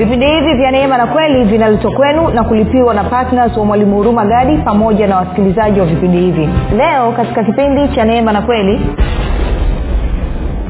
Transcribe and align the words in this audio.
vipindi 0.00 0.26
hivi 0.26 0.54
vya 0.54 0.70
neema 0.70 0.98
na 0.98 1.06
kweli 1.06 1.44
vinaletwa 1.44 1.90
kwenu 1.92 2.28
na 2.30 2.44
kulipiwa 2.44 2.94
na 2.94 3.04
ptns 3.04 3.56
wa 3.56 3.64
mwalimu 3.64 3.96
huruma 3.96 4.24
gadi 4.24 4.56
pamoja 4.56 5.06
na 5.06 5.16
wasikilizaji 5.16 5.80
wa 5.80 5.86
vipindi 5.86 6.18
hivi. 6.18 6.48
Leo 6.76 7.12
katika 7.12 7.44
kipindi 7.44 7.88
cha 7.94 8.04
neema 8.04 8.32
na 8.32 8.42
kweli 8.42 8.80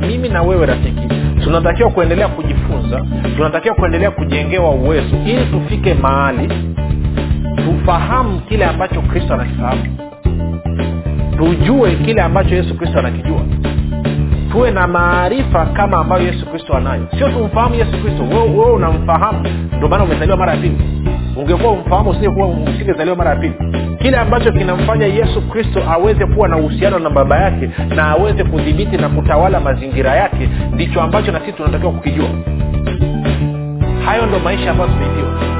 mimi 0.09 0.29
na 0.29 0.43
wewe 0.43 0.67
rafiki 0.67 1.09
tunatakiwa 1.45 1.91
kuendelea 1.91 2.29
kujifunza 2.29 3.03
tunatakiwa 3.37 3.75
kuendelea 3.75 4.11
kujengewa 4.11 4.71
uwezo 4.71 5.17
ili 5.27 5.47
tufike 5.47 5.95
mahali 5.95 6.49
tufahamu 7.57 8.41
kile 8.41 8.65
ambacho 8.65 9.01
kristo 9.03 9.35
anakifahamu 9.35 9.83
tujue 11.37 11.95
kile 11.97 12.23
ambacho 12.23 12.55
yesu 12.55 12.75
kristo 12.79 12.99
anakijua 12.99 13.41
tuwe 14.51 14.71
na 14.71 14.87
maarifa 14.87 15.67
kama 15.67 15.97
ambayo 15.99 16.23
yesu 16.27 16.47
kristo 16.47 16.75
anayo. 16.77 17.07
Sio 17.19 17.29
tumfahamu 17.29 17.75
yesu 17.75 17.91
kristo 18.03 18.23
wewe 18.23 18.73
unamfahamu. 18.73 19.39
Ndio 19.77 19.89
maana 19.89 20.05
umezaliwa 20.05 20.37
mara 20.37 20.53
ya 20.53 20.59
pili. 20.59 20.79
Ungekuwa 21.37 21.73
umfahamu 21.73 22.11
usingezaliwa 22.11 23.17
mara 23.17 23.31
ya 23.31 23.37
pili. 23.37 23.55
Kile 23.99 24.17
ambacho 24.17 24.53
kinamfanya 24.53 25.07
yesu 25.07 25.43
kristo 25.49 25.83
aweze 25.91 26.27
kuwa 26.27 26.49
na 26.49 26.57
uhusiano 26.57 26.99
na 26.99 27.11
baba 27.11 27.39
yake 27.41 27.71
na 27.97 28.09
aweze 28.09 28.45
kudhibiti 28.45 28.97
na 28.97 29.09
kutawala 29.09 29.61
mazingira 29.61 30.15
yake 30.15 30.49
ndicho 30.73 31.03
ambacho 31.03 31.33
na 31.33 31.41
sisi 31.41 31.53
tunatakiwa 31.53 31.93
kukijua. 31.93 32.29
Hayo 34.05 34.27
ndo 34.27 34.39
maisha 34.39 34.71
ambayo 34.71 34.91
tumeipiwa 34.91 35.60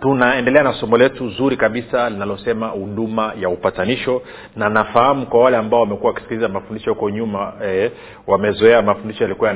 tunaendelea 0.00 0.62
na 0.62 0.72
somo 0.72 0.96
letu 0.96 1.28
zuri 1.28 1.56
kabisa 1.56 2.10
linalosema 2.10 2.68
huduma 2.68 3.32
ya 3.40 3.48
upatanisho. 3.48 4.22
Na 4.56 4.68
nafahamu 4.68 5.26
kwa 5.26 5.40
wale 5.42 5.56
ambao 5.56 5.80
wamekuwa 5.80 6.08
wakisikiliza 6.12 6.48
mafundisho 6.48 6.90
huko 6.94 7.10
nyuma 7.10 7.52
eh, 7.64 7.90
wamezoea 8.26 8.82
mafundisho 8.82 9.24
yalikuwa 9.24 9.54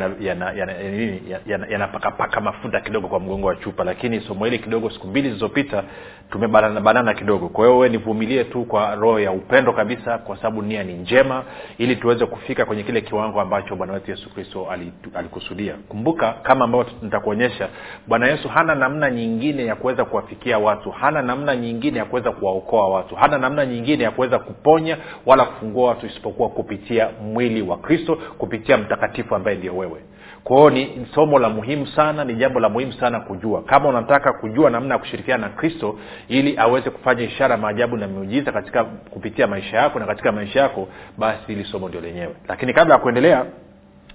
yanapakapaka 1.69 2.41
mafuta 2.41 2.81
kidogo 2.81 3.09
kwa 3.09 3.21
mgongo 3.21 3.47
wa 3.47 3.57
chupa. 3.57 3.85
Lakini 3.85 4.21
somo 4.21 4.45
hili 4.45 4.59
kidogo 4.59 4.91
siku 4.91 5.07
mbili 5.07 5.29
zilizopita 5.29 5.85
tumebanana 6.31 7.15
kidogo. 7.15 7.49
Kwa 7.49 7.67
hiyo 7.67 7.89
nivumilie 7.89 8.45
tu 8.45 8.65
kwa 8.65 8.95
roho 8.95 9.21
ya 9.21 9.33
upendo 9.33 9.73
kabisa 9.73 10.19
kwa 10.19 10.37
sababu 10.37 10.63
nia 10.63 10.83
ni 10.85 10.93
njema 10.95 11.45
ili 11.79 11.97
tuweze 11.97 12.27
kufika 12.27 12.65
kwenye 12.65 12.83
kile 12.83 13.01
kiwango 13.01 13.41
ambacho 13.41 13.77
bwana 13.77 13.93
wetu 13.93 14.11
yesu 14.11 14.35
kristo 14.35 14.67
alikusudia. 15.15 15.75
Kumbuka 15.89 16.33
kama 16.33 16.65
ambavyo 16.65 16.93
nitakuonyesha 17.03 17.69
bwana 18.07 18.27
yesu 18.29 18.49
hana 18.49 18.75
namna 18.75 19.11
nyingine 19.11 19.65
ya 19.65 19.77
kuweza 19.77 20.05
kuwafikia 20.05 20.34
watu. 20.63 20.91
Hana 20.91 21.23
namna 21.23 21.57
nyingine 21.57 21.99
ya 21.99 22.05
kuweza 22.05 22.31
kuwaokoa 22.33 22.89
watu. 22.89 23.15
Hana 23.17 23.39
namna 23.39 23.67
nyingine 23.67 24.05
ya 24.05 24.11
kuweza 24.11 24.39
kuponya 24.39 24.97
wala 25.27 25.45
kufungua 25.45 25.89
watu 25.89 26.07
isipokuwa 26.07 26.49
kupitia 26.49 27.09
mwili 27.23 27.63
wa 27.63 27.79
kristo 27.79 28.19
kupitia 28.39 28.77
mtakatifu 28.77 29.35
ambaye 29.35 29.57
ndio 29.57 29.77
wewe. 29.77 30.01
Kwao 30.45 30.71
ni 30.71 31.07
somo 31.15 31.39
la 31.39 31.49
muhimu 31.49 31.87
sana 31.87 32.25
ni 32.25 32.35
jambo 32.35 32.61
la 32.61 32.69
muhimu 32.69 32.93
sana 32.93 33.21
kujua. 33.21 33.63
Kama 33.63 33.89
unataka 33.89 34.33
kujua 34.33 34.71
namna 34.71 34.95
ya 34.95 34.99
kushirikiana 34.99 35.47
na 35.49 35.53
kristo 35.55 35.99
ili 36.29 36.59
aweze 36.59 36.91
kufanya 36.91 37.23
ishara 37.23 37.57
maajabu 37.57 37.97
na 37.97 38.07
miujiza 38.09 38.53
katika 38.53 38.85
kupitia 38.85 39.47
maisha 39.47 39.77
yako 39.77 39.99
na 39.99 40.07
katika 40.07 40.33
maisha 40.33 40.61
yako 40.61 40.89
basi 41.19 41.41
hili 41.47 41.65
somo 41.65 41.89
ndio 41.89 42.01
lenyewe. 42.01 42.35
Lakini 42.49 42.73
kabla 42.73 42.95
ya 42.95 43.01
kuendelea 43.01 43.45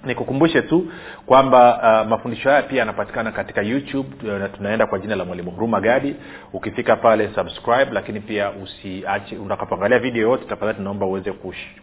nikukumbushe 0.04 0.62
tu 0.62 0.86
kwamba 1.26 1.78
uh, 2.02 2.08
mafundisho 2.10 2.48
haya 2.50 2.62
pia 2.62 2.78
yanapatikana 2.78 3.32
katika 3.32 3.62
youtube 3.62 4.08
na 4.38 4.48
tunaenda 4.48 4.86
kwa 4.86 4.98
jina 4.98 5.16
la 5.16 5.24
mwalimu 5.24 5.50
huruma 5.50 5.80
gadi. 5.80 6.16
Ukifika 6.52 6.96
pale 6.96 7.30
subscribe 7.34 7.86
lakini 7.92 8.20
pia 8.20 8.50
usiache 8.50 9.36
utakapoangalia 9.38 9.98
video 9.98 10.22
yote 10.22 10.44
tafadhali 10.44 10.78
tunaomba 10.78 11.06
uweze 11.06 11.32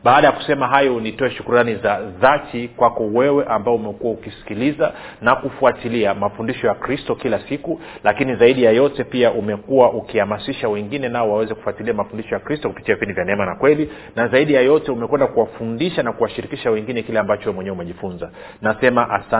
Baada 0.04 0.26
ya 0.26 0.32
kusema 0.32 0.68
hayo 0.68 1.00
nitoe 1.00 1.30
shukurani 1.30 1.74
za 1.74 2.00
dhati 2.20 2.68
kwako 2.68 3.06
wewe 3.06 3.44
ambao 3.44 3.74
umekuwa 3.74 4.12
ukisikiliza 4.12 4.92
na 5.20 5.34
kufuatilia 5.36 6.14
mafundisho 6.14 6.66
ya 6.66 6.74
kristo 6.74 7.14
kila 7.14 7.38
siku 7.48 7.80
lakini 8.04 8.34
zaidi 8.36 8.62
ya 8.64 8.70
yote 8.72 9.04
pia 9.04 9.32
umekuwa 9.32 9.92
ukihamasisha 9.92 10.68
wengine 10.68 11.08
nao 11.08 11.30
waweze 11.30 11.54
kufuatilia 11.54 11.94
mafundisho 11.94 12.34
ya 12.34 12.40
kristo 12.40 12.68
kupitia 12.68 12.94
vipindi 12.94 13.14
vya 13.14 13.24
neema 13.24 13.46
na 13.46 13.54
kweli 13.54 13.92
na 14.16 14.28
zaidi 14.28 14.54
ya 14.54 14.60
yote 14.60 14.92
umekwenda 14.92 15.26
kuwafundisha 15.26 16.02
na 16.02 16.12
kuwashirikisha 16.12 16.70
wengine 16.70 17.02
kile 17.02 17.18
ambacho 17.18 17.52
mwenyewe 17.52 17.76
umejifunza. 17.76 18.30
Nasema 18.62 19.10
asante 19.10 19.33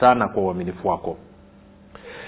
sana 0.00 0.28
kwa 0.28 0.42
uaminifu 0.42 0.88
wako 0.88 1.16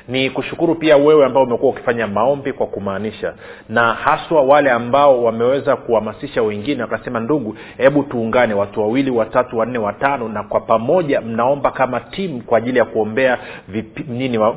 ni 0.08 0.30
kushukuru 0.30 0.74
pia 0.74 0.96
wewe 0.96 1.24
ambao 1.26 1.42
umekuwa 1.42 1.70
ukifanya 1.72 2.06
maombi 2.06 2.52
kwa 2.52 2.66
kumaanisha. 2.66 3.34
Na 3.68 3.92
haswa 3.94 4.42
wale 4.42 4.70
ambao 4.70 5.24
wameweza 5.24 5.76
kuhamasisha 5.76 6.42
wengine 6.42 6.82
wakasema 6.82 7.20
ndugu 7.20 7.56
hebu 7.76 8.02
tuungane 8.02 8.54
watu 8.54 8.80
wawili 8.80 9.10
watatu 9.10 9.58
wanne 9.58 9.78
watano 9.78 10.28
na 10.28 10.42
kwa 10.42 10.60
pamoja 10.60 11.20
mnaomba 11.20 11.70
kama 11.70 12.00
timu 12.00 12.42
kwa 12.42 12.58
ajili 12.58 12.78
ya 12.78 12.84
kuombea 12.84 13.38
vipi, 13.68 14.04
nini, 14.08 14.38
wa, 14.38 14.54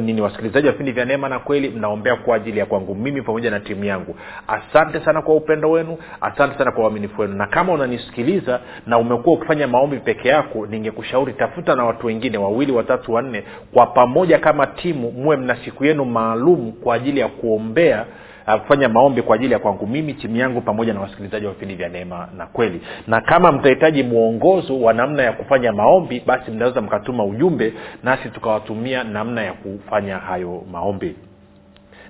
nini 0.00 0.20
wasikilizaji 0.20 0.66
wa 0.66 0.72
vipindi 0.72 0.92
vya 0.92 1.04
neema 1.04 1.28
na 1.28 1.38
kweli 1.38 1.68
mnaombea 1.70 2.16
kwa 2.16 2.36
ajili 2.36 2.58
ya 2.58 2.66
kwangu 2.66 2.94
mimi 2.94 3.22
pamoja 3.22 3.50
na 3.50 3.60
timu 3.60 3.84
yangu. 3.84 4.16
Asante 4.48 5.00
sana 5.00 5.22
kwa 5.22 5.34
upendo 5.34 5.70
wenu 5.70 5.98
asante 6.20 6.58
sana 6.58 6.72
kwa 6.72 6.84
uaminifu 6.84 7.20
wenu. 7.20 7.34
Na 7.34 7.46
kama 7.46 7.72
unanisikiliza 7.72 8.60
na 8.86 8.98
umekuwa 8.98 9.36
ukifanya 9.36 9.66
maombi 9.66 9.96
peke 9.96 10.28
yako 10.28 10.66
ningekushauri 10.66 11.32
tafuta 11.32 11.74
na 11.74 11.84
watu 11.84 12.06
wengine 12.06 12.38
wawili 12.38 12.72
watatu 12.72 13.12
wanne 13.12 13.44
kwa 13.72 13.86
pamoja 13.86 14.38
kama 14.38 14.66
timu 14.66 14.93
muwe 14.94 15.36
mna 15.36 15.56
siku 15.64 15.84
yenu 15.84 16.04
maalum 16.04 16.72
kwa 16.72 16.94
ajili 16.94 17.20
ya 17.20 17.28
kuombea 17.28 18.04
uh, 18.46 18.54
kufanya 18.54 18.88
maombi 18.88 19.22
kwa 19.22 19.34
ajili 19.36 19.52
ya 19.52 19.58
kwangu 19.58 19.86
mimi 19.86 20.14
timu 20.14 20.36
yangu 20.36 20.60
pamoja 20.60 20.94
na 20.94 21.00
wasikilizaji 21.00 21.46
wa 21.46 21.52
vipindi 21.52 21.74
vya 21.74 21.88
neema 21.88 22.28
na 22.36 22.46
kweli. 22.46 22.80
Na 23.06 23.20
kama 23.20 23.52
mtahitaji 23.52 24.02
mwongozo 24.02 24.80
wa 24.80 24.92
namna 24.92 25.22
ya 25.22 25.32
kufanya 25.32 25.72
maombi 25.72 26.22
basi 26.26 26.50
mnaweza 26.50 26.80
mkatuma 26.80 27.24
ujumbe 27.24 27.72
nasi 28.02 28.28
tukawatumia 28.28 29.04
namna 29.04 29.42
ya 29.42 29.52
kufanya 29.52 30.18
hayo 30.18 30.62
maombi. 30.72 31.16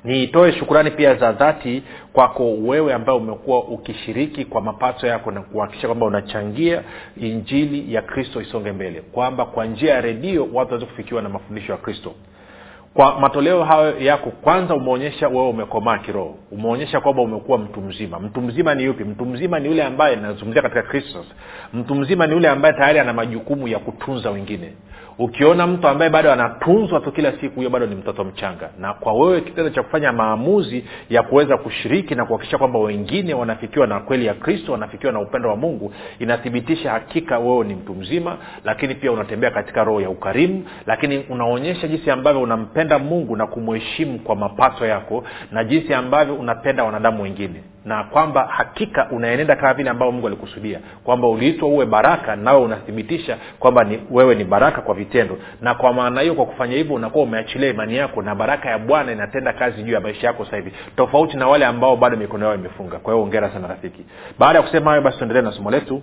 Nitoe 0.05 0.53
shukurani 0.53 0.91
pia 0.91 1.15
za 1.15 1.33
dhati 1.33 1.83
kwako 2.13 2.53
wewe 2.55 2.95
ambaye 2.95 3.19
umekuwa 3.19 3.65
ukishiriki 3.65 4.45
kwa 4.45 4.61
mapato 4.61 5.07
yako 5.07 5.31
na 5.31 5.41
kuhakikisha 5.41 5.89
kwamba 5.89 6.07
unachangia 6.07 6.83
injili 7.17 7.95
ya 7.95 8.03
kristo 8.03 8.41
isonge 8.43 8.73
mbele 8.73 9.01
kwamba 9.01 9.45
kwa 9.47 9.67
njia 9.67 9.95
ya 9.95 10.01
redio 10.01 10.49
watu 10.53 10.73
waweze 10.75 10.87
kufikiwa 10.87 11.23
na 11.23 11.29
mafundisho 11.29 11.73
ya 11.73 11.79
kristo 11.79 12.13
kwa 12.95 13.21
matoleo 13.21 13.65
hayo 13.65 13.99
yako 13.99 14.31
kwanza 14.31 14.75
umeonyesha 14.75 15.29
wewe 15.29 15.49
umekomaa 15.49 15.99
kiroho. 15.99 16.39
Umeonyesha 16.51 17.01
kwamba 17.01 17.23
umekuwa 17.23 17.59
mtu 17.59 17.81
mzima. 17.81 18.21
Mtu 18.21 18.41
mzima 18.41 18.75
ni 18.75 18.85
yupi? 18.85 19.05
Mtu 19.05 19.27
mzima 19.27 19.59
ni 19.59 19.69
yule 19.69 19.85
ambaye 19.85 20.17
nazungumzia 20.17 20.63
katika 20.63 20.83
kristo 20.83 21.25
mtu 21.73 21.95
mzima 21.95 22.27
ni 22.27 22.33
yule 22.33 22.49
ambaye 22.49 22.75
tayari 22.75 22.99
ana 22.99 23.13
majukumu 23.13 23.69
ya 23.69 23.79
kutunza 23.79 24.31
wengine 24.31 24.73
ukiona 25.19 25.67
mtu 25.67 25.89
ambaye 25.89 26.11
bado 26.11 26.33
anatunzwa 26.33 27.01
tu 27.01 27.13
kila 27.13 27.33
siku 27.33 27.55
huyo 27.55 27.71
bado 27.71 27.87
ni 27.87 27.95
mtoto 27.95 28.25
mchanga. 28.25 28.71
Na 28.79 28.95
kwa 28.95 29.13
wewe 29.13 29.41
kitendo 29.41 29.71
cha 29.71 29.83
kufanya 29.83 30.13
maamuzi 30.13 30.85
ya 31.11 31.23
kuweza 31.23 31.57
kushiriki 31.57 32.15
na 32.15 32.25
kuhakikisha 32.25 32.59
kwamba 32.59 32.79
wengine 32.79 33.35
wanafikiwa 33.35 33.87
na 33.87 34.01
kweli 34.01 34.27
ya 34.27 34.35
kristo 34.35 34.73
wanafikiwa 34.73 35.13
na 35.13 35.21
upendo 35.21 35.49
wa 35.49 35.57
mungu 35.57 35.93
inathibitisha 36.19 36.91
hakika 36.91 37.39
wewe 37.39 37.65
ni 37.65 37.75
mtu 37.75 37.95
mzima 37.95 38.37
lakini 38.65 38.95
pia 38.95 39.13
unatembea 39.13 39.51
katika 39.51 39.85
roho 39.85 40.01
ya 40.01 40.11
ukarimu 40.11 40.65
lakini 40.87 41.19
unaonyesha 41.29 41.89
jinsi 41.89 42.11
ambavyo 42.11 42.43
unampenda 42.43 42.99
mungu 42.99 43.37
na 43.37 43.47
kumheshimu 43.47 44.19
kwa 44.19 44.37
mapato 44.37 44.87
yako 44.87 45.25
na 45.53 45.65
jinsi 45.65 45.95
ambavyo 45.95 46.35
unapenda 46.35 46.85
wanadamu 46.85 47.23
wengine 47.23 47.63
na 47.85 48.05
kwamba 48.05 48.47
hakika 48.51 49.09
unaenenda 49.11 49.57
kama 49.57 49.75
vile 49.75 49.91
ambavyo 49.91 50.13
mungu 50.13 50.27
alikusudia 50.27 50.81
kwamba 51.05 51.29
uliitwa 51.29 51.69
uwe 51.69 51.87
baraka 51.87 52.37
nawe 52.37 52.61
unathibitisha 52.61 53.37
kwamba 53.59 53.85
ni, 53.85 54.01
wewe 54.11 54.35
ni 54.35 54.45
baraka 54.45 54.81
kwa 54.81 54.95
vitendo. 54.95 55.39
Na 55.61 55.75
kwa 55.75 55.93
maana 55.93 56.21
hiyo 56.21 56.35
kwa 56.35 56.47
kufanya 56.47 56.77
hivyo 56.77 56.95
unakuwa 56.95 57.25
umeachilia 57.25 57.71
imani 57.71 57.97
yako 57.97 58.23
na 58.23 58.35
baraka 58.35 58.71
ya 58.71 58.79
bwana 58.79 59.13
inatenda 59.13 59.53
kazi 59.53 59.83
juu 59.83 59.93
ya 59.93 60.01
maisha 60.01 60.27
yako 60.27 60.45
sasa 60.45 60.57
hivi 60.57 60.73
tofauti 60.97 61.37
na 61.37 61.49
wale 61.49 61.67
ambao 61.67 61.97
bado 61.97 62.17
mikono 62.17 62.45
yao 62.47 62.55
imefunga. 62.55 62.99
Kwa 62.99 63.13
hiyo 63.15 63.25
ongera 63.25 63.51
sana 63.51 63.69
rafiki. 63.69 64.05
Baada 64.39 64.59
ya 64.59 64.63
kusema 64.65 64.91
hayo 64.91 65.03
basi 65.03 65.19
tuendelee 65.19 65.43
na 65.43 65.53
somo 65.53 65.71
letu 65.71 66.03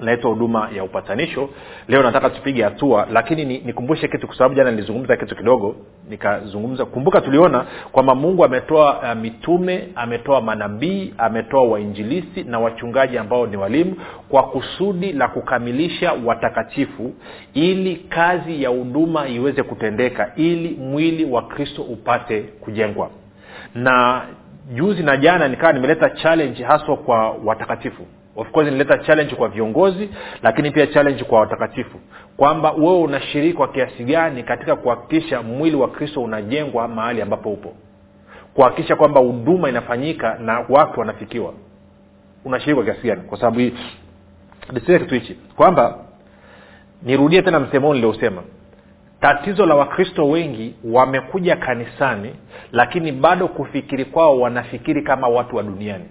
linaitwa 0.00 0.30
huduma 0.30 0.68
ya 0.76 0.84
upatanisho. 0.84 1.48
Leo 1.88 2.02
nataka 2.02 2.30
tupige 2.30 2.62
hatua 2.62 3.06
lakini 3.12 3.44
nikumbushe 3.44 4.02
ni 4.02 4.08
kitu 4.12 4.26
kwa 4.26 4.36
sababu 4.36 4.54
jana 4.54 4.70
nilizungumza 4.70 5.16
kitu 5.16 5.36
kidogo 5.36 5.76
nikazungumza. 6.08 6.84
Kumbuka 6.84 7.20
tuliona 7.20 7.64
kwamba 7.92 8.14
mungu 8.14 8.44
ametoa 8.44 8.98
uh, 8.98 9.20
mitume 9.20 9.88
ametoa 9.94 10.40
manabii 10.40 11.14
ametoa 11.18 11.62
wainjilisi 11.62 12.42
na 12.44 12.58
wachungaji 12.58 13.18
ambao 13.18 13.46
ni 13.46 13.56
walimu 13.56 13.96
kwa 14.28 14.42
kusudi 14.42 15.12
la 15.12 15.28
kukamilisha 15.28 16.12
watakatifu 16.24 17.12
ili 17.54 17.96
kazi 17.96 18.62
ya 18.62 18.68
huduma 18.68 19.28
iweze 19.28 19.62
kutendeka 19.62 20.32
ili 20.36 20.68
mwili 20.76 21.24
wa 21.24 21.42
kristo 21.42 21.82
upate 21.82 22.40
kujengwa. 22.42 23.10
Na 23.74 24.22
juzi 24.74 25.02
na 25.02 25.16
jana 25.16 25.48
nikawa 25.48 25.72
nimeleta 25.72 26.10
challenge 26.10 26.64
haswa 26.64 26.96
kwa 26.96 27.30
watakatifu 27.30 28.06
of 28.36 28.50
course 28.50 28.70
nileta 28.70 28.98
challenge 28.98 29.34
kwa 29.34 29.48
viongozi 29.48 30.08
lakini 30.42 30.70
pia 30.70 30.86
challenge 30.86 31.24
kwa 31.24 31.40
watakatifu. 31.40 31.98
Kwamba 32.36 32.72
wewe 32.72 32.98
unashiriki 32.98 33.54
kwa 33.56 33.68
kiasi 33.68 34.04
gani 34.04 34.42
katika 34.42 34.76
kuhakikisha 34.76 35.42
mwili 35.42 35.76
wa 35.76 35.88
kristo 35.88 36.22
unajengwa 36.22 36.88
mahali 36.88 37.22
ambapo 37.22 37.52
upo. 37.52 37.72
Kuhakikisha 38.54 38.96
kwamba 38.96 39.20
huduma 39.20 39.68
inafanyika 39.68 40.38
na 40.38 40.66
watu 40.68 41.00
wanafikiwa. 41.00 41.52
Unashiriki 42.44 42.74
kwa 42.74 42.84
kiasi 42.84 43.06
gani? 43.08 43.20
Kwa 43.22 43.38
sababu 43.38 43.58
hii 43.58 43.74
kitu 44.98 45.14
hichi. 45.14 45.34
Kwamba 45.56 45.98
nirudie 47.02 47.42
tena 47.42 47.60
msemo 47.60 47.94
niliosema. 47.94 48.42
Tatizo 49.20 49.66
la 49.66 49.74
wakristo 49.74 50.28
wengi 50.28 50.74
wamekuja 50.84 51.56
kanisani 51.56 52.34
lakini 52.72 53.12
bado 53.12 53.48
kufikiri 53.48 54.04
kwao 54.04 54.40
wanafikiri 54.40 55.02
kama 55.02 55.28
watu 55.28 55.56
wa 55.56 55.62
duniani 55.62 56.04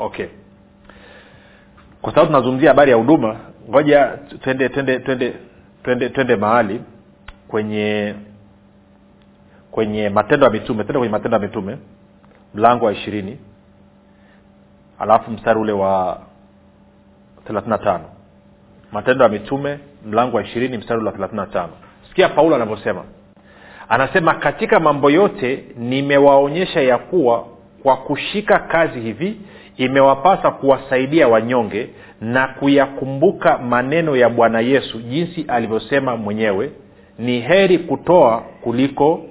okay. 0.00 0.26
Kwa 2.02 2.12
sababu 2.12 2.26
tunazungumzia 2.26 2.68
habari 2.70 2.90
ya 2.90 2.96
huduma 2.96 3.36
ngoja 3.70 4.18
twende 4.40 4.68
twende 4.68 4.98
twende 4.98 5.34
twende 5.82 6.08
twende 6.08 6.36
mahali 6.36 6.80
kwenye 7.48 8.14
kwenye 9.70 10.08
matendo 10.08 10.46
ya 10.46 10.52
mitume 10.52 10.84
twende 10.84 10.98
kwenye 10.98 11.12
matendo 11.12 11.36
ya 11.36 11.42
mitume 11.42 11.76
mlango 12.54 12.84
wa 12.84 12.92
ishirini 12.92 13.38
alafu 14.98 15.30
mstari 15.30 15.60
ule 15.60 15.72
wa 15.72 16.20
thelathini 17.46 17.70
na 17.70 17.78
tano. 17.78 18.04
Matendo 18.92 19.24
ya 19.24 19.30
mitume 19.30 19.78
mlango 20.06 20.36
wa 20.36 20.42
ishirini 20.42 20.78
mstari 20.78 21.00
ule 21.00 21.06
wa 21.10 21.16
thelathini 21.16 21.40
na 21.40 21.46
tano. 21.46 21.72
Sikia 22.08 22.28
paulo 22.28 22.56
anavyosema. 22.56 23.04
Anasema 23.88 24.34
katika 24.34 24.80
mambo 24.80 25.10
yote 25.10 25.64
nimewaonyesha 25.76 26.80
ya 26.80 26.98
kuwa 26.98 27.46
kwa 27.82 27.96
kushika 27.96 28.58
kazi 28.58 29.00
hivi 29.00 29.36
imewapasa 29.76 30.50
kuwasaidia 30.50 31.28
wanyonge 31.28 31.88
na 32.20 32.48
kuyakumbuka 32.48 33.58
maneno 33.58 34.16
ya 34.16 34.28
bwana 34.28 34.60
yesu 34.60 34.98
jinsi 34.98 35.44
alivyosema 35.48 36.16
mwenyewe 36.16 36.70
ni 37.18 37.40
heri 37.40 37.78
kutoa 37.78 38.42
kuliko 38.60 39.24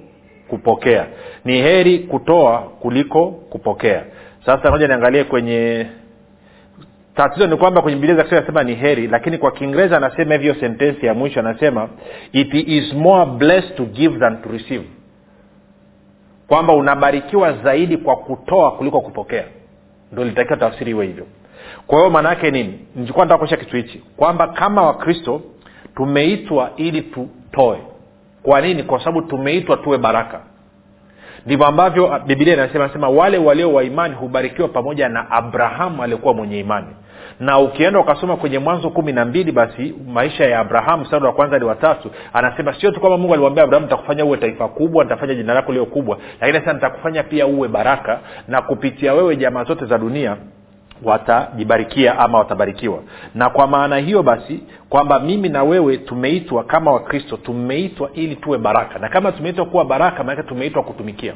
kupokea. 0.48 1.06
Ni 1.44 1.60
heri 1.62 1.98
kutoa 1.98 2.58
kuliko 2.58 3.26
kupokea. 3.30 4.04
Sasa 4.46 4.70
moja 4.70 4.88
niangalie 4.88 5.24
kwenye 5.24 5.86
tatizo 7.14 7.46
ni 7.46 7.56
kwamba 7.56 7.82
kwenye 7.82 7.98
bilia 8.00 8.16
za 8.16 8.30
anasema 8.36 8.62
ni 8.62 8.74
heri 8.74 9.06
lakini 9.06 9.38
kwa 9.38 9.50
kiingereza 9.52 9.96
anasema 9.96 10.34
hivyo 10.34 10.54
sentensi 10.54 11.06
ya 11.06 11.14
mwisho 11.14 11.40
anasema 11.40 11.88
it 12.32 12.54
is 12.54 12.94
more 12.94 13.30
blessed 13.30 13.76
to 13.76 13.84
give 13.84 14.18
than 14.18 14.42
to 14.42 14.48
receive 14.52 14.84
kwamba 16.50 16.72
unabarikiwa 16.72 17.52
zaidi 17.52 17.96
kwa 17.96 18.16
kutoa 18.16 18.70
kuliko 18.72 19.00
kupokea. 19.00 19.44
Ndo 20.12 20.24
litakiwa 20.24 20.56
tafsiri 20.58 20.90
iwe 20.90 21.06
hivyo. 21.06 21.26
Kwa 21.86 21.98
hiyo 21.98 22.10
maana 22.10 22.28
yake 22.28 22.50
nini? 22.50 22.78
Nilikuwa 22.96 23.26
nataka 23.26 23.56
kitu 23.56 23.76
hichi 23.76 23.98
kwamba 24.16 24.48
kama 24.48 24.82
wakristo 24.82 25.40
tumeitwa 25.96 26.70
ili 26.76 27.02
tutoe. 27.02 27.78
Kwa 28.42 28.60
nini? 28.60 28.82
Kwa 28.82 28.98
sababu 28.98 29.22
tumeitwa 29.22 29.76
tuwe 29.76 29.98
baraka. 29.98 30.40
Ndivyo 31.46 31.66
ambavyo 31.66 32.20
bibilia 32.26 32.54
inasema 32.54 32.86
nasema 32.86 33.08
wale 33.08 33.38
walio 33.38 33.72
wa 33.72 33.84
imani 33.84 34.14
hubarikiwa 34.14 34.68
pamoja 34.68 35.08
na 35.08 35.30
abrahamu 35.30 36.02
aliyekuwa 36.02 36.34
mwenye 36.34 36.58
imani 36.60 36.88
na 37.40 37.58
ukienda 37.58 38.00
ukasoma 38.00 38.36
kwenye 38.36 38.58
mwanzo 38.58 38.90
kumi 38.90 39.12
na 39.12 39.24
mbili 39.24 39.52
basi 39.52 39.94
maisha 40.08 40.44
ya 40.44 40.58
abrahamu 40.58 41.02
mstari 41.02 41.24
wa 41.24 41.32
kwanza 41.32 41.54
hadi 41.54 41.64
watatu 41.64 42.10
anasema 42.32 42.74
sio 42.74 42.90
tu 42.90 43.00
kwamba 43.00 43.18
mungu 43.18 43.32
aliwambia 43.34 43.64
abrahamu 43.64 43.86
nitakufanya 43.86 44.24
uwe 44.24 44.36
taifa 44.36 44.68
kubwa 44.68 45.04
nitafanya 45.04 45.34
jina 45.34 45.54
lako 45.54 45.72
lio 45.72 45.86
kubwa 45.86 46.18
lakini 46.40 46.58
sasa 46.58 46.72
nitakufanya 46.72 47.22
pia 47.22 47.46
uwe 47.46 47.68
baraka 47.68 48.18
na 48.48 48.62
kupitia 48.62 49.14
wewe 49.14 49.36
jamaa 49.36 49.64
zote 49.64 49.86
za 49.86 49.98
dunia 49.98 50.36
watajibarikia 51.02 52.18
ama 52.18 52.38
watabarikiwa. 52.38 52.98
Na 53.34 53.50
kwa 53.50 53.66
maana 53.66 53.96
hiyo 53.96 54.22
basi 54.22 54.60
kwamba 54.88 55.20
mimi 55.20 55.48
na 55.48 55.62
wewe 55.64 55.96
tumeitwa 55.96 56.64
kama 56.64 56.92
wakristo 56.92 57.36
tumeitwa 57.36 58.10
ili 58.14 58.36
tuwe 58.36 58.58
baraka. 58.58 58.98
Na 58.98 59.08
kama 59.08 59.32
tumeitwa 59.32 59.64
kuwa 59.66 59.84
baraka 59.84 60.24
maanake 60.24 60.48
tumeitwa 60.48 60.82
kutumikia. 60.82 61.34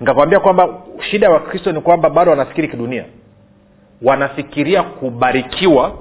Nikakwambia 0.00 0.40
kwamba 0.40 0.68
shida 1.10 1.26
ya 1.26 1.32
wakristo 1.32 1.72
ni 1.72 1.80
kwamba 1.80 2.10
bado 2.10 2.30
wanafikiri 2.30 2.68
kidunia 2.68 3.04
wanafikiria 4.02 4.82
kubarikiwa 4.82 5.92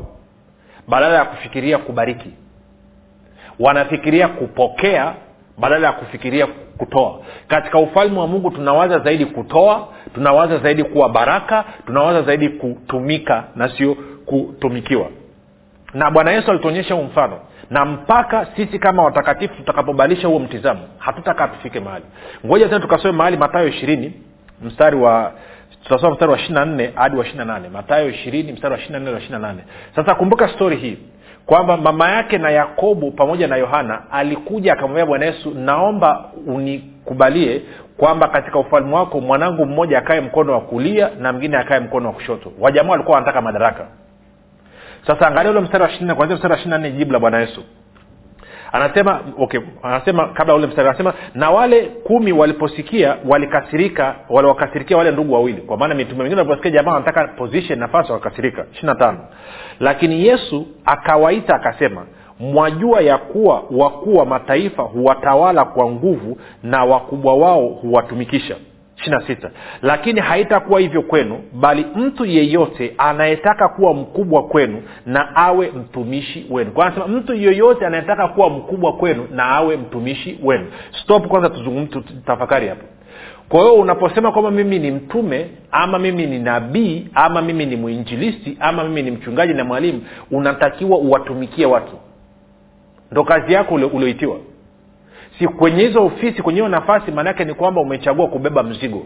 badala 0.87 1.15
ya 1.15 1.25
kufikiria 1.25 1.77
kubariki. 1.77 2.29
Wanafikiria 3.59 4.27
kupokea 4.27 5.13
badala 5.57 5.87
ya 5.87 5.93
kufikiria 5.93 6.47
kutoa. 6.77 7.19
Katika 7.47 7.79
ufalme 7.79 8.19
wa 8.19 8.27
mungu 8.27 8.51
tunawaza 8.51 8.99
zaidi 8.99 9.25
kutoa 9.25 9.87
tunawaza 10.15 10.57
zaidi 10.57 10.83
kuwa 10.83 11.09
baraka 11.09 11.63
tunawaza 11.85 12.21
zaidi 12.21 12.49
kutumika 12.49 13.43
na 13.55 13.69
sio 13.69 13.95
kutumikiwa. 14.25 15.07
Na 15.93 16.11
bwana 16.11 16.31
yesu 16.31 16.51
alituonyesha 16.51 16.93
huu 16.93 17.03
mfano. 17.03 17.39
Na 17.69 17.85
mpaka 17.85 18.45
sisi 18.55 18.79
kama 18.79 19.03
watakatifu 19.03 19.55
tutakapobadilisha 19.55 20.27
huo 20.27 20.39
mtizamo 20.39 20.81
hatutakaa 20.97 21.47
tufike 21.47 21.79
mahali. 21.79 22.05
Ngoja 22.45 22.65
tena 22.67 22.79
tukasome 22.79 23.11
mahali 23.17 23.37
matayo 23.37 23.67
ishirini 23.67 24.13
mstari 24.61 24.95
wa 24.97 25.31
tutasoma 25.83 26.13
mstari 26.13 26.31
wa 26.31 26.37
ishiri 26.37 26.53
na 26.53 26.65
nne 26.65 26.91
hadi 26.95 27.17
wa 27.17 27.23
ishiri 27.23 27.37
na 27.37 27.45
nane. 27.45 27.69
Matayo 27.69 28.09
ishirini 28.09 28.51
mstari 28.53 28.73
wa 28.73 28.79
ishiri 28.79 28.99
nne 28.99 29.19
na 29.29 29.39
nane. 29.39 29.63
Sasa 29.95 30.15
kumbuka 30.15 30.47
stori 30.49 30.77
hii 30.77 30.97
kwamba 31.45 31.77
mama 31.77 32.09
yake 32.09 32.37
na 32.37 32.49
yakobo 32.51 33.11
pamoja 33.11 33.47
na 33.47 33.55
yohana 33.55 34.01
alikuja 34.11 34.73
akamwambia 34.73 35.05
bwana 35.05 35.25
yesu 35.25 35.51
naomba 35.51 36.25
unikubalie 36.47 37.61
kwamba 37.97 38.27
katika 38.27 38.59
ufalme 38.59 38.95
wako 38.95 39.19
mwanangu 39.21 39.65
mmoja 39.65 39.97
akae 39.97 40.21
mkono 40.21 40.53
wa 40.53 40.61
kulia 40.61 41.09
na 41.19 41.31
mwingine 41.31 41.57
akae 41.57 41.79
mkono 41.79 42.07
wa 42.07 42.13
kushoto. 42.13 42.51
Wajamaa 42.59 42.91
walikuwa 42.91 43.15
wanataka 43.15 43.41
madaraka. 43.41 43.85
Sasa 45.07 45.27
angalia 45.27 45.51
ule 45.51 45.59
mstari 45.59 45.83
wa 45.83 45.89
ishiri 45.91 46.15
kwanzia 46.15 46.35
mstari 46.35 46.51
wa 46.51 46.57
ishiri 46.59 46.69
na 46.71 46.77
nne 46.77 46.91
jibu 46.91 47.13
la 47.13 47.19
bwana 47.19 47.39
yesu 47.39 47.63
anasema 48.71 49.19
okay 49.37 49.59
anasema 49.83 50.27
kabla 50.27 50.55
ule 50.55 50.67
mstari 50.67 50.87
anasema 50.89 51.13
na 51.35 51.49
wale 51.51 51.81
kumi 51.85 52.31
waliposikia 52.31 53.17
walikasirika 53.27 54.15
waliwakasirikia 54.29 54.97
wale 54.97 55.11
ndugu 55.11 55.33
wawili. 55.33 55.61
Kwa 55.61 55.77
maana 55.77 55.95
mitume 55.95 56.23
mingine 56.23 56.41
waliposikia 56.41 56.71
jamaa 56.71 56.91
wanataka 56.93 57.27
position 57.27 57.79
nafasi 57.79 58.11
wakasirika. 58.11 58.65
Ishirina 58.71 58.95
tano. 58.95 59.19
Lakini 59.79 60.27
yesu 60.27 60.67
akawaita 60.85 61.55
akasema 61.55 62.05
mwajua 62.39 63.01
ya 63.01 63.17
kuwa 63.17 63.63
wakuu 63.71 64.15
wa 64.17 64.25
mataifa 64.25 64.83
huwatawala 64.83 65.65
kwa 65.65 65.91
nguvu 65.91 66.37
na 66.63 66.83
wakubwa 66.85 67.35
wao 67.35 67.67
huwatumikisha 67.67 68.55
ishina 68.99 69.21
sita. 69.27 69.51
Lakini 69.81 70.19
haitakuwa 70.19 70.79
hivyo 70.79 71.01
kwenu 71.01 71.41
bali 71.53 71.85
mtu 71.95 72.25
yeyote 72.25 72.93
anayetaka 72.97 73.69
kuwa 73.69 73.93
mkubwa 73.93 74.43
kwenu 74.43 74.81
na 75.05 75.35
awe 75.35 75.71
mtumishi 75.71 76.45
wenu. 76.49 76.71
Kwa 76.71 76.85
anasema 76.85 77.07
mtu 77.07 77.33
yeyote 77.35 77.85
anayetaka 77.85 78.27
kuwa 78.27 78.49
mkubwa 78.49 78.93
kwenu 78.93 79.27
na 79.31 79.43
awe 79.45 79.77
mtumishi 79.77 80.39
wenu. 80.43 80.65
Stop 81.03 81.27
kwanza 81.27 81.51
tafakari 82.25 82.67
hapo. 82.67 82.85
Kwa 83.49 83.59
hiyo 83.61 83.73
unaposema 83.73 84.31
kwamba 84.31 84.51
mimi 84.51 84.79
ni 84.79 84.91
mtume 84.91 85.49
ama 85.71 85.99
mimi 85.99 86.25
ni 86.25 86.39
nabii 86.39 87.07
ama 87.13 87.41
mimi 87.41 87.65
ni 87.65 87.75
mwinjilisti 87.75 88.57
ama 88.59 88.83
mimi 88.83 89.01
ni 89.01 89.11
mchungaji 89.11 89.53
na 89.53 89.63
mwalimu 89.63 90.01
unatakiwa 90.31 90.97
uwatumikie 90.97 91.65
watu. 91.65 91.93
Ndo 93.11 93.23
kazi 93.23 93.53
yako 93.53 93.75
ulioitiwa 93.75 94.37
si 95.39 95.47
kwenye 95.47 95.87
hizo 95.87 96.05
ofisi 96.05 96.41
kwenye 96.41 96.59
hiyo 96.59 96.69
nafasi 96.69 97.11
maanaake 97.11 97.45
ni 97.45 97.53
kwamba 97.53 97.81
umechagua 97.81 98.27
kubeba 98.27 98.63
mzigo. 98.63 99.05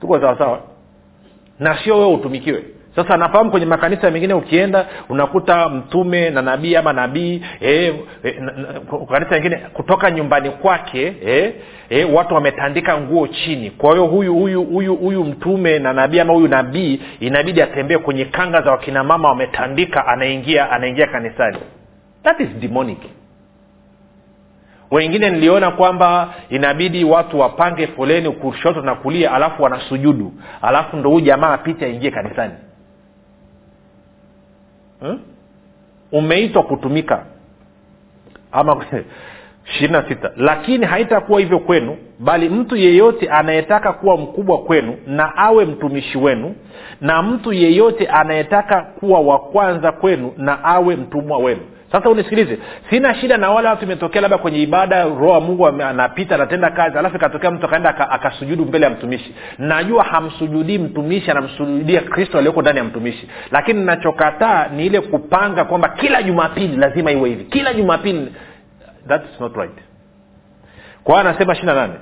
Tuko 0.00 0.20
sawasawa 0.20 0.60
na 1.60 1.78
sio 1.84 1.98
wewe 1.98 2.12
utumikiwe. 2.14 2.64
Sasa 2.96 3.16
nafahamu 3.16 3.50
kwenye 3.50 3.66
makanisa 3.66 4.10
mengine 4.10 4.34
ukienda 4.34 4.86
unakuta 5.08 5.68
mtume 5.68 6.30
na 6.30 6.42
nabii 6.42 6.76
ama 6.76 6.92
nabii 6.92 7.42
eh, 7.60 7.94
na, 8.40 8.52
kanisa 9.10 9.30
mengine 9.30 9.56
kutoka 9.56 10.10
nyumbani 10.10 10.50
kwake 10.50 11.14
e, 11.26 11.54
e, 11.90 12.04
watu 12.04 12.34
wametandika 12.34 13.00
nguo 13.00 13.28
chini. 13.28 13.70
Kwa 13.70 13.90
hiyo 13.90 14.06
huyu 14.06 14.34
huyu 14.34 14.64
huyu 14.64 14.96
huyu 14.96 15.24
mtume 15.24 15.78
na 15.78 15.92
nabii 15.92 16.20
ama 16.20 16.32
huyu 16.32 16.48
nabii 16.48 17.00
inabidi 17.20 17.62
atembee 17.62 17.98
kwenye 17.98 18.24
kanga 18.24 18.62
za 18.62 18.70
wakinamama 18.70 19.28
wametandika 19.28 20.06
anaingia 20.06 20.70
anaingia 20.70 21.06
kanisani 21.06 21.58
that 22.24 22.40
is 22.40 22.48
demonic. 22.60 22.98
Wengine 24.90 25.30
niliona 25.30 25.70
kwamba 25.70 26.34
inabidi 26.48 27.04
watu 27.04 27.38
wapange 27.38 27.86
foleni 27.86 28.30
kushoto 28.30 28.80
na 28.82 28.94
kulia 28.94 29.32
alafu 29.32 29.62
wanasujudu. 29.62 30.32
Alafu 30.62 30.96
ndo 30.96 31.10
huu 31.10 31.20
jamaa 31.20 31.52
apite 31.52 31.84
aingie 31.84 32.10
kanisani. 32.10 32.54
Hmm? 35.00 35.20
umeitwa 36.14 36.62
kutumika. 36.62 37.26
Ama 38.52 38.84
ishirini 39.70 39.92
na 39.92 40.08
sita. 40.08 40.30
Lakini 40.36 40.86
haitakuwa 40.86 41.40
hivyo 41.40 41.58
kwenu 41.58 41.96
bali 42.18 42.48
mtu 42.48 42.76
yeyote 42.76 43.28
anayetaka 43.30 43.92
kuwa 43.92 44.16
mkubwa 44.16 44.58
kwenu 44.58 44.96
na 45.06 45.36
awe 45.36 45.64
mtumishi 45.64 46.18
wenu 46.18 46.54
na 47.00 47.22
mtu 47.22 47.52
yeyote 47.52 48.06
anayetaka 48.06 48.82
kuwa 48.82 49.20
wa 49.20 49.38
kwanza 49.38 49.92
kwenu 49.92 50.32
na 50.36 50.64
awe 50.64 50.96
mtumwa 50.96 51.38
wenu 51.38 51.60
sasa 51.94 52.10
unisikilize 52.10 52.58
sina 52.90 53.14
shida 53.14 53.36
na 53.36 53.50
wale 53.50 53.68
watu 53.68 53.84
imetokea 53.84 54.20
labda 54.22 54.38
kwenye 54.38 54.62
ibada 54.62 55.04
roho 55.04 55.28
wa 55.28 55.40
mungu 55.40 55.66
anapita 55.66 56.34
anatenda 56.34 56.70
kazi 56.70 56.98
alafu 56.98 57.16
ikatokea 57.16 57.50
mtu 57.50 57.66
akaenda 57.66 58.10
akasujudu 58.10 58.64
mbele 58.64 58.84
ya 58.84 58.90
mtumishi. 58.90 59.34
Najua 59.58 60.04
hamsujudii 60.04 60.78
mtumishi 60.78 61.30
anamsujudia 61.30 62.00
kristo 62.00 62.38
aliyoko 62.38 62.62
ndani 62.62 62.78
ya 62.78 62.84
mtumishi. 62.84 63.28
Lakini 63.50 63.84
nachokataa 63.84 64.68
ni 64.68 64.86
ile 64.86 65.00
kupanga 65.00 65.64
kwamba 65.64 65.88
kila 65.88 66.22
jumapili 66.22 66.76
lazima 66.76 67.12
iwe 67.12 67.28
hivi. 67.28 67.44
Kila 67.44 67.74
jumapili 67.74 68.32
thats 69.08 69.40
not 69.40 69.56
right. 69.56 69.78
Kwa 71.04 71.20
anasema 71.20 71.52
ishiri 71.52 71.66
na 71.66 71.74
nane 71.74 71.94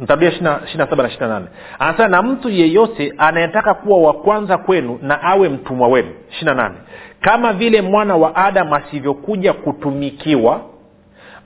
ntarudia 0.00 0.28
ishiri 0.30 0.84
saba 0.90 1.02
na 1.02 1.08
ishiri 1.08 1.26
nane. 1.28 1.46
Anasema 1.78 2.08
na 2.08 2.22
mtu 2.22 2.50
yeyote 2.50 3.14
anayetaka 3.18 3.74
kuwa 3.74 3.98
wa 4.02 4.12
kwanza 4.12 4.58
kwenu 4.58 4.98
na 5.02 5.22
awe 5.22 5.48
mtumwa 5.48 5.88
wenu. 5.88 6.08
Ishiri 6.30 6.54
nane. 6.54 6.74
Kama 7.20 7.52
vile 7.52 7.82
mwana 7.82 8.16
wa 8.16 8.36
adamu 8.36 8.74
asivyokuja 8.74 9.52
kutumikiwa 9.52 10.60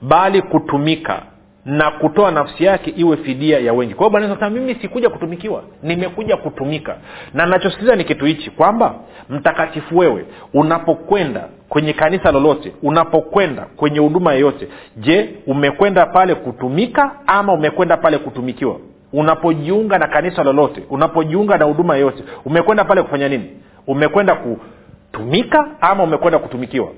bali 0.01 0.41
kutumika 0.41 1.21
na 1.65 1.91
kutoa 1.91 2.31
nafsi 2.31 2.63
yake 2.63 2.93
iwe 2.97 3.17
fidia 3.17 3.59
ya 3.59 3.73
wengi. 3.73 3.93
Kwa 3.93 4.07
hiyo 4.09 4.27
bwana 4.29 4.49
mimi 4.49 4.75
sikuja 4.75 5.09
kutumikiwa 5.09 5.63
nimekuja 5.83 6.37
kutumika. 6.37 6.97
Na 7.33 7.45
nachosikiliza 7.45 7.95
ni 7.95 8.03
kitu 8.03 8.25
hichi 8.25 8.49
kwamba 8.51 8.95
mtakatifu 9.29 9.97
wewe 9.97 10.25
unapokwenda 10.53 11.47
kwenye 11.69 11.93
kanisa 11.93 12.31
lolote 12.31 12.73
unapokwenda 12.83 13.61
kwenye 13.75 13.99
huduma 13.99 14.33
yoyote 14.33 14.67
je 14.97 15.29
umekwenda 15.47 16.05
pale 16.05 16.35
kutumika 16.35 17.11
ama 17.27 17.53
umekwenda 17.53 17.97
pale 17.97 18.17
kutumikiwa? 18.17 18.77
Unapojiunga 19.13 19.97
na 19.97 20.07
kanisa 20.07 20.43
lolote 20.43 20.83
unapojiunga 20.89 21.57
na 21.57 21.65
huduma 21.65 21.93
yoyote 21.95 22.23
umekwenda 22.45 22.83
pale 22.83 23.03
kufanya 23.03 23.29
nini? 23.29 23.49
Umekwenda 23.87 24.35
kutumika 24.35 25.67
ama 25.81 26.03
umekwenda 26.03 26.39
kutumikiwa? 26.39 26.89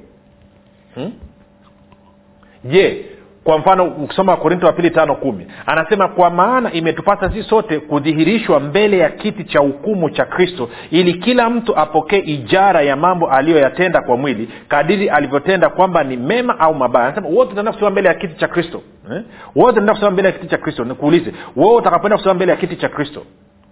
Hmm? 0.96 1.12
je 2.64 3.06
kwa 3.44 3.58
mfano 3.58 3.84
ukisoma 3.86 4.32
wakorinto 4.32 4.68
wa 4.68 4.74
pili 4.74 4.92
tano 4.92 5.16
kumi 5.16 5.48
anasema 5.66 6.08
kwa 6.08 6.30
maana 6.30 6.72
imetupasa 6.72 7.30
sisi 7.30 7.50
sote 7.50 7.80
kudhihirishwa 7.80 8.60
mbele 8.60 8.98
ya 8.98 9.10
kiti 9.10 9.44
cha 9.44 9.60
hukumu 9.60 10.10
cha 10.10 10.26
kristo 10.26 10.70
ili 10.92 11.14
kila 11.14 11.50
mtu 11.50 11.78
apokee 11.80 12.18
ijara 12.20 12.82
ya 12.82 12.96
mambo 12.96 13.30
aliyoyatenda 13.32 14.02
kwa 14.02 14.18
mwili 14.18 14.50
kadiri 14.68 15.10
alivyotenda 15.10 15.70
kwamba 15.70 16.04
ni 16.04 16.18
mema 16.18 16.60
au 16.60 16.76
mabaya. 16.76 17.06
Anasema 17.06 17.28
wote 17.30 17.50
tunaenda 17.50 17.72
kusimama 17.72 17.92
mbele 17.92 18.08
ya 18.08 18.14
kiti 18.16 18.36
cha 18.36 18.48
kristo 18.48 18.82
eh? 19.12 19.22
wote 19.56 19.72
tunaenda 19.74 19.94
kusimama 19.94 20.14
mbele 20.14 20.28
ya 20.28 20.34
kiti 20.34 20.48
cha 20.48 20.58
kristo 20.58 20.84
nikuulize 20.86 21.34
wewe 21.56 21.76
utakapoenda 21.76 22.18
kusimama 22.18 22.36
mbele 22.36 22.52
ya 22.52 22.58
kiti 22.58 22.76
cha 22.76 22.90
kristo 22.90 23.24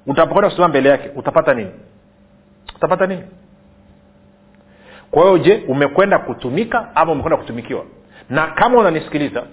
utapokwenda 0.08 0.50
kusimama 0.50 0.70
mbele 0.70 0.90
yake 0.90 1.10
utapata 1.16 1.54
nini? 1.54 1.72
Utapata 2.76 3.08
nini? 3.08 3.24
Kwa 5.12 5.24
hiyo 5.24 5.38
je 5.38 5.64
umekwenda 5.68 6.20
kutumika 6.20 6.96
ama 6.96 7.12
umekwenda 7.12 7.38
kutumikiwa? 7.38 7.84
Na 8.30 8.48
kama 8.48 8.78
unanisikiliza 8.80 9.44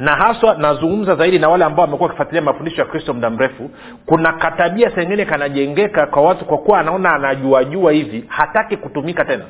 na 0.00 0.16
haswa 0.16 0.54
nazungumza 0.54 1.14
zaidi 1.14 1.38
na 1.38 1.48
wale 1.48 1.64
ambao 1.64 1.84
wamekuwa 1.84 2.06
wakifuatilia 2.06 2.42
mafundisho 2.42 2.80
ya 2.80 2.86
kristo 2.86 3.14
muda 3.14 3.30
mrefu 3.30 3.70
kuna 4.06 4.32
katabia 4.32 4.90
sengine 4.94 5.24
kanajengeka 5.24 6.06
kwa 6.06 6.22
watu 6.22 6.44
kwa 6.44 6.58
kuwa 6.58 6.80
anaona 6.80 7.12
anajuajua 7.12 7.92
hivi 7.92 8.24
hataki 8.28 8.76
kutumika 8.76 9.24
tena. 9.24 9.44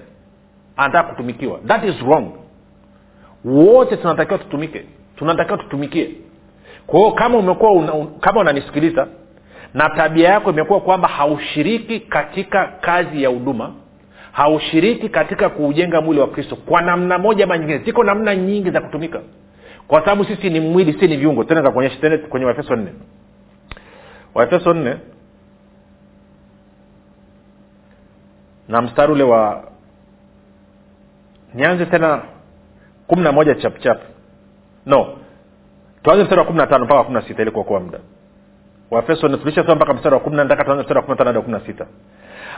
Anataka 0.76 1.08
kutumikiwa. 1.10 1.58
That 1.66 1.84
is 1.84 2.02
wrong. 2.02 2.26
Wote 3.44 3.96
tunatakiwa 3.96 4.38
tutumike. 4.38 4.84
Tunatakiwa 5.16 5.58
tutumikie. 5.58 6.10
Kwa 6.86 6.98
hiyo 7.00 7.12
kama 7.12 7.38
umekuwa 7.38 7.72
una, 7.72 7.92
kama 8.20 8.40
unanisikiliza 8.40 9.06
na 9.74 9.88
tabia 9.90 10.28
yako 10.28 10.50
imekuwa 10.50 10.80
kwamba 10.80 11.08
haushiriki 11.08 12.00
katika 12.00 12.66
kazi 12.80 13.22
ya 13.22 13.28
huduma 13.28 13.72
haushiriki 14.32 15.08
katika 15.08 15.48
kuujenga 15.48 16.00
mwili 16.00 16.20
wa 16.20 16.26
kristo 16.26 16.56
kwa 16.56 16.82
namna 16.82 17.18
moja 17.18 17.44
ama 17.44 17.58
nyingine 17.58 17.78
ziko 17.78 18.04
namna 18.04 18.36
nyingi 18.36 18.70
za 18.70 18.80
kutumika 18.80 19.20
kwa 19.90 20.00
sababu 20.00 20.24
sisi 20.24 20.50
ni 20.50 20.60
mwili 20.60 20.92
si 21.00 21.08
ni 21.08 21.16
viungo. 21.16 21.44
Tena 21.44 21.62
kakuonyesha 21.62 21.96
tene 22.00 22.18
kwenye 22.18 22.46
waefeso 22.46 22.76
nne. 22.76 22.92
Waefeso 24.34 24.74
nne. 24.74 24.96
Na 28.68 28.82
mstari 28.82 29.12
ule 29.12 29.22
wa 29.22 29.64
nianze 31.54 31.86
tena 31.86 32.22
kumi 33.06 33.22
na 33.22 33.32
moja 33.32 33.54
chapchap 33.54 34.00
no. 34.86 35.16
Tuanze 36.02 36.22
mstari 36.22 36.40
wa 36.40 36.46
kumi 36.46 36.58
na 36.58 36.66
tano 36.66 36.84
mpaka 36.84 37.02
kumi 37.04 37.14
na 37.14 37.22
sita 37.28 37.42
ili 37.42 37.50
kuokoa 37.50 37.80
muda. 37.80 37.98
Waefeso 38.90 39.28
tulishasoma 39.28 39.74
mpaka 39.74 39.94
mstari 39.94 40.14
wa 40.14 40.20
kumi 40.20 40.36
na 40.36 40.44
nataka 40.44 40.64
tuanze 40.64 40.82
mstari 40.82 40.98
wa 40.98 41.02
kumi 41.02 41.12
na 41.12 41.24
tano 41.24 41.30
hadi 41.32 41.44
kumi 41.44 41.58
na 41.58 41.66
sita. 41.66 41.86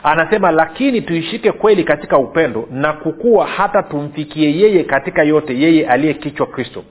Anasema 0.03 0.51
lakini 0.51 1.01
tuishike 1.01 1.51
kweli 1.51 1.83
katika 1.83 2.17
upendo 2.17 2.67
na 2.71 2.93
kukua 2.93 3.47
hata 3.47 3.83
tumfikie 3.83 4.57
yeye 4.59 4.83
katika 4.83 5.23
yote 5.23 5.59
yeye 5.59 5.87
aliye 5.87 6.13
kichwa 6.13 6.47
kristo 6.47 6.83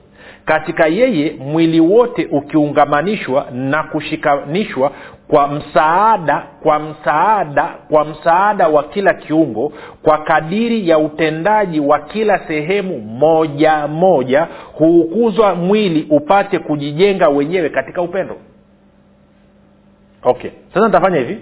katika 0.45 0.87
yeye 0.87 1.35
mwili 1.39 1.79
wote 1.79 2.27
ukiungamanishwa 2.31 3.47
na 3.51 3.83
kushikanishwa 3.83 4.91
kwa 5.27 5.47
msaada 5.47 6.43
kwa 6.63 6.79
msaada 6.79 7.63
kwa 7.89 8.05
msaada 8.05 8.67
wa 8.67 8.83
kila 8.83 9.13
kiungo 9.13 9.73
kwa 10.03 10.17
kadiri 10.17 10.89
ya 10.89 10.97
utendaji 10.97 11.79
wa 11.79 11.99
kila 11.99 12.47
sehemu 12.47 12.99
moja 12.99 13.87
moja 13.87 14.47
huukuzwa 14.73 15.55
mwili 15.55 16.07
upate 16.09 16.59
kujijenga 16.59 17.29
wenyewe 17.29 17.69
katika 17.69 18.01
upendo. 18.01 18.35
Okay. 20.23 20.51
Sasa 20.73 20.85
nitafanya 20.85 21.19
hivi. 21.19 21.37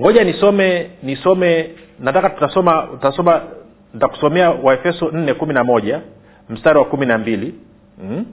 Ngoja 0.00 0.24
nisome 0.24 0.90
nisome 1.02 1.70
nataka 2.00 2.30
tutasoma 2.30 2.88
tutasoma 2.92 3.42
nitakusomea 3.94 4.50
waefeso 4.50 5.10
nne 5.12 5.34
kumi 5.34 5.54
na 5.54 5.64
moja 5.64 6.00
mstari 6.48 6.78
wa 6.78 6.84
kumi 6.84 7.06
na 7.06 7.18
mbili. 7.18 7.54
Mm? 8.02 8.26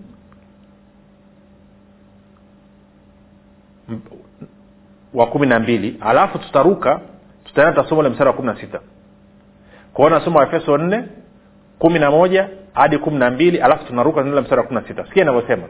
wa 5.13 5.27
kumi 5.27 5.47
na 5.47 5.59
mbili. 5.59 5.97
Alafu 6.01 6.39
tutaruka 6.39 6.99
tutaenda 7.45 7.73
tutasoma 7.73 7.99
ule 8.01 8.09
mstari 8.09 8.27
wa 8.29 8.35
kumi 8.35 8.47
na 8.47 8.55
sita. 8.61 8.79
Kwao 9.93 10.09
nasoma 10.09 10.39
waefeso 10.39 10.77
nne 10.77 11.03
kumi 11.79 11.99
na 11.99 12.11
moja 12.11 12.49
hadi 12.73 12.97
kumi 12.97 13.17
na 13.17 13.31
mbili 13.31 13.59
alafu 13.61 13.85
tunaruka 13.85 14.21
ule 14.21 14.41
mstari 14.41 14.61
wa 14.61 14.67
kumi 14.67 14.81
na 14.81 14.87
sita. 14.87 15.05
Sikia 15.05 15.21
inavyosema 15.23 15.63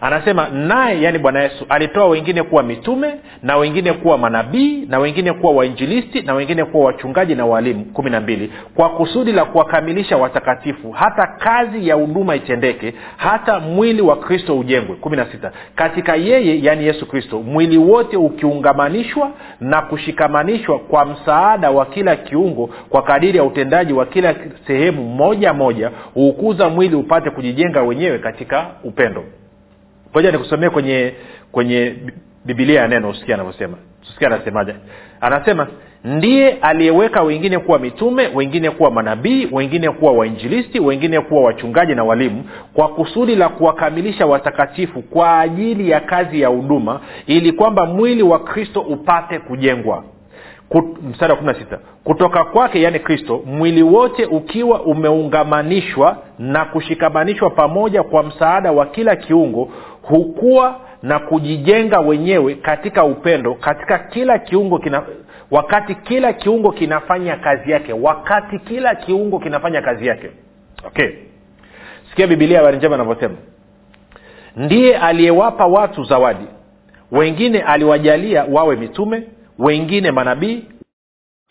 anasema 0.00 0.48
naye 0.48 1.02
yani 1.02 1.18
bwana 1.18 1.40
yesu 1.42 1.66
alitoa 1.68 2.06
wengine 2.06 2.42
kuwa 2.42 2.62
mitume 2.62 3.14
na 3.42 3.56
wengine 3.56 3.92
kuwa 3.92 4.18
manabii 4.18 4.86
na 4.88 4.98
wengine 4.98 5.32
kuwa 5.32 5.52
wainjilisti 5.52 6.22
na 6.22 6.34
wengine 6.34 6.64
kuwa 6.64 6.86
wachungaji 6.86 7.34
na 7.34 7.46
walimu. 7.46 7.84
Kumi 7.84 8.10
na 8.10 8.20
mbili. 8.20 8.52
Kwa 8.74 8.88
kusudi 8.90 9.32
la 9.32 9.44
kuwakamilisha 9.44 10.16
watakatifu 10.16 10.90
hata 10.92 11.26
kazi 11.26 11.88
ya 11.88 11.94
huduma 11.94 12.36
itendeke 12.36 12.94
hata 13.16 13.60
mwili 13.60 14.02
wa 14.02 14.16
kristo 14.16 14.58
ujengwe. 14.58 14.96
Kumi 14.96 15.16
na 15.16 15.26
sita. 15.26 15.52
Katika 15.74 16.16
yeye 16.16 16.62
yani 16.62 16.84
yesu 16.86 17.06
kristo 17.06 17.42
mwili 17.42 17.78
wote 17.78 18.16
ukiungamanishwa 18.16 19.30
na 19.60 19.82
kushikamanishwa 19.82 20.78
kwa 20.78 21.04
msaada 21.04 21.70
wa 21.70 21.86
kila 21.86 22.16
kiungo 22.16 22.70
kwa 22.88 23.02
kadiri 23.02 23.38
ya 23.38 23.44
utendaji 23.44 23.92
wa 23.92 24.06
kila 24.06 24.34
sehemu 24.66 25.02
moja 25.04 25.52
moja 25.52 25.90
huukuza 26.14 26.68
mwili 26.68 26.96
upate 26.96 27.30
kujijenga 27.30 27.82
wenyewe 27.82 28.18
katika 28.18 28.66
upendo 28.84 29.24
moja 30.16 30.32
nikusomee 30.32 30.68
kwenye 30.70 31.12
kwenye 31.52 31.96
bibilia 32.44 32.80
ya 32.80 32.88
neno 32.88 33.08
usikia 33.08 33.34
anavyosema. 33.34 33.76
Usikia 34.02 34.26
anasemaje. 34.28 34.74
Anasema 35.20 35.66
ndiye 36.04 36.52
aliyeweka 36.60 37.22
wengine 37.22 37.58
kuwa 37.58 37.78
mitume 37.78 38.30
wengine 38.34 38.70
kuwa 38.70 38.90
manabii 38.90 39.48
wengine 39.52 39.90
kuwa 39.90 40.12
wainjilisti 40.12 40.80
wengine 40.80 41.20
kuwa 41.20 41.42
wachungaji 41.42 41.94
na 41.94 42.04
walimu 42.04 42.44
kwa 42.74 42.88
kusudi 42.88 43.36
la 43.36 43.48
kuwakamilisha 43.48 44.26
watakatifu 44.26 45.02
kwa 45.02 45.40
ajili 45.40 45.90
ya 45.90 46.00
kazi 46.00 46.40
ya 46.40 46.48
huduma 46.48 47.00
ili 47.26 47.52
kwamba 47.52 47.86
mwili 47.86 48.22
wa 48.22 48.38
kristo 48.38 48.80
upate 48.80 49.38
kujengwa. 49.38 50.04
Mstari 51.10 51.32
wa 51.32 51.38
kumi 51.38 51.52
na 51.52 51.58
sita. 51.58 51.78
Kutoka 52.04 52.44
kwake 52.44 52.82
yaani 52.82 52.98
kristo 52.98 53.42
mwili 53.46 53.82
wote 53.82 54.24
ukiwa 54.24 54.82
umeungamanishwa 54.82 56.16
na 56.38 56.64
kushikamanishwa 56.64 57.50
pamoja 57.50 58.02
kwa 58.02 58.22
msaada 58.22 58.72
wa 58.72 58.86
kila 58.86 59.16
kiungo 59.16 59.68
hukua 60.08 60.80
na 61.02 61.18
kujijenga 61.18 62.00
wenyewe 62.00 62.54
katika 62.54 63.04
upendo 63.04 63.54
katika 63.54 63.98
kila 63.98 64.38
kiungo 64.38 64.78
kina 64.78 65.02
wakati 65.50 65.94
kila 65.94 66.32
kiungo 66.32 66.72
kinafanya 66.72 67.36
kazi 67.36 67.70
yake 67.70 67.92
wakati 67.92 68.58
kila 68.58 68.94
kiungo 68.94 69.38
kinafanya 69.38 69.82
kazi 69.82 70.06
yake. 70.06 70.30
Okay. 70.86 71.08
Sikia 72.10 72.26
bibilia 72.26 72.58
habari 72.58 72.76
njema 72.76 72.94
anavyosema 72.94 73.34
ndiye 74.56 74.98
aliyewapa 74.98 75.66
watu 75.66 76.04
zawadi. 76.04 76.44
Wengine 77.12 77.62
aliwajalia 77.62 78.44
wawe 78.52 78.76
mitume 78.76 79.22
wengine 79.58 80.10
manabii 80.10 80.64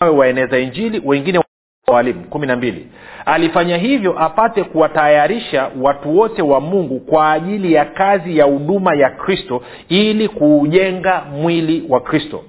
wawe 0.02 0.16
waeneza 0.18 0.60
injili 0.60 1.02
wengine 1.06 1.40
walimu 1.88 2.24
kumi 2.24 2.48
na 2.48 2.56
mbili. 2.56 2.88
Alifanya 3.26 3.78
hivyo 3.78 4.20
apate 4.24 4.64
kuwatayarisha 4.64 5.70
watu 5.82 6.18
wote 6.18 6.42
wa 6.42 6.62
mungu 6.62 7.00
kwa 7.00 7.32
ajili 7.32 7.74
ya 7.74 7.86
kazi 7.86 8.38
ya 8.38 8.46
huduma 8.46 8.96
ya 8.96 9.10
kristo 9.10 9.62
ili 9.90 10.28
kuujenga 10.30 11.22
mwili 11.42 11.84
wa 11.90 12.00
kristo. 12.02 12.44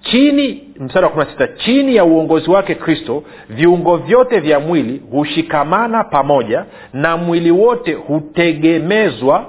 Chini 0.00 0.64
mstari 0.80 1.06
wa 1.06 1.12
16 1.12 1.48
chini 1.56 1.96
ya 1.96 2.04
uongozi 2.04 2.50
wake 2.50 2.74
kristo 2.74 3.22
viungo 3.48 3.96
vyote 3.96 4.40
vya 4.40 4.60
mwili 4.60 5.02
hushikamana 5.10 6.04
pamoja 6.04 6.64
na 6.92 7.16
mwili 7.16 7.50
wote 7.50 7.92
hutegemezwa 7.94 9.46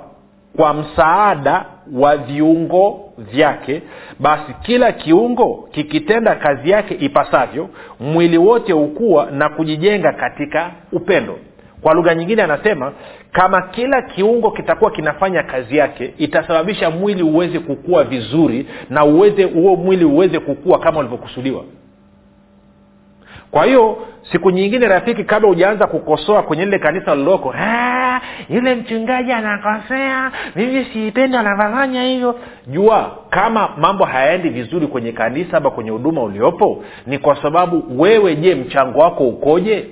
kwa 0.58 0.74
msaada 0.74 1.66
wa 1.94 2.18
viungo 2.18 3.14
vyake 3.18 3.82
basi 4.20 4.54
kila 4.62 4.92
kiungo 4.92 5.68
kikitenda 5.72 6.36
kazi 6.36 6.70
yake 6.70 6.94
ipasavyo 6.94 7.70
mwili 8.00 8.38
wote 8.38 8.74
hukuwa 8.74 9.32
na 9.32 9.50
kujijenga 9.50 10.14
katika 10.14 10.72
upendo. 10.92 11.38
Kwa 11.82 11.94
lugha 11.94 12.16
nyingine 12.16 12.44
anasema 12.44 12.94
kama 13.32 13.62
kila 13.62 14.02
kiungo 14.02 14.52
kitakuwa 14.52 14.92
kinafanya 14.92 15.44
kazi 15.44 15.78
yake 15.78 16.14
itasababisha 16.18 16.90
mwili 16.90 17.24
uweze 17.24 17.60
kukua 17.60 18.04
vizuri 18.04 18.68
na 18.90 19.06
uweze 19.06 19.44
huo 19.44 19.76
mwili 19.76 20.06
uweze 20.06 20.40
kukua 20.40 20.80
kama 20.80 21.00
ulivyokusudiwa 21.00 21.64
kwa 23.52 23.66
hiyo 23.66 23.98
siku 24.32 24.52
nyingine 24.52 24.88
rafiki 24.88 25.24
kabla 25.24 25.50
hujaanza 25.50 25.88
kukosoa 25.88 26.44
kwenye 26.44 26.66
lile 26.66 26.80
kanisa 26.80 27.16
liloko 27.16 27.54
yule 28.50 28.76
mchungaji 28.76 29.32
anakosea 29.32 30.32
mimi 30.56 30.86
siipendi 30.86 31.38
anavyofanya 31.38 32.04
hivyo. 32.04 32.36
Jua 32.68 33.18
kama 33.30 33.70
mambo 33.78 34.06
hayaendi 34.06 34.50
vizuri 34.50 34.88
kwenye 34.88 35.12
kanisa 35.12 35.58
ama 35.58 35.72
kwenye 35.72 35.90
huduma 35.90 36.24
uliopo 36.24 36.84
ni 37.08 37.18
kwa 37.18 37.42
sababu 37.42 38.02
wewe 38.02 38.36
je 38.36 38.56
mchango 38.56 39.00
wako 39.00 39.28
ukoje? 39.28 39.86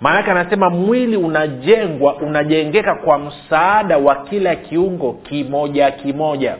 Maanake 0.00 0.30
anasema 0.30 0.70
mwili 0.70 1.16
unajengwa 1.16 2.16
unajengeka 2.16 2.94
kwa 2.94 3.18
msaada 3.18 3.98
wa 3.98 4.14
kila 4.14 4.56
kiungo 4.56 5.12
kimoja 5.12 5.90
kimoja 5.90 6.56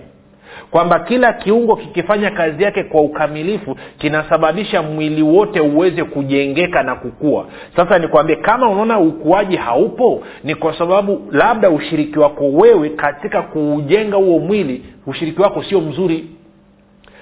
kwamba 0.72 0.98
kila 1.00 1.32
kiungo 1.32 1.76
kikifanya 1.76 2.30
kazi 2.30 2.62
yake 2.62 2.84
kwa 2.84 3.00
ukamilifu 3.02 3.76
kinasababisha 3.98 4.82
mwili 4.82 5.22
wote 5.22 5.60
uweze 5.60 6.04
kujengeka 6.04 6.82
na 6.82 6.94
kukua. 6.94 7.46
Sasa 7.76 7.98
nikwambie 7.98 8.36
kama 8.36 8.68
unaona 8.70 8.98
ukuaji 8.98 9.56
haupo 9.56 10.22
ni 10.44 10.54
kwa 10.54 10.78
sababu 10.78 11.22
labda 11.30 11.70
ushiriki 11.70 12.18
wako 12.18 12.44
wewe 12.48 12.88
katika 12.88 13.42
kuujenga 13.42 14.16
huo 14.16 14.38
mwili 14.38 14.82
ushiriki 15.06 15.42
wako 15.42 15.62
sio 15.62 15.80
mzuri 15.80 16.24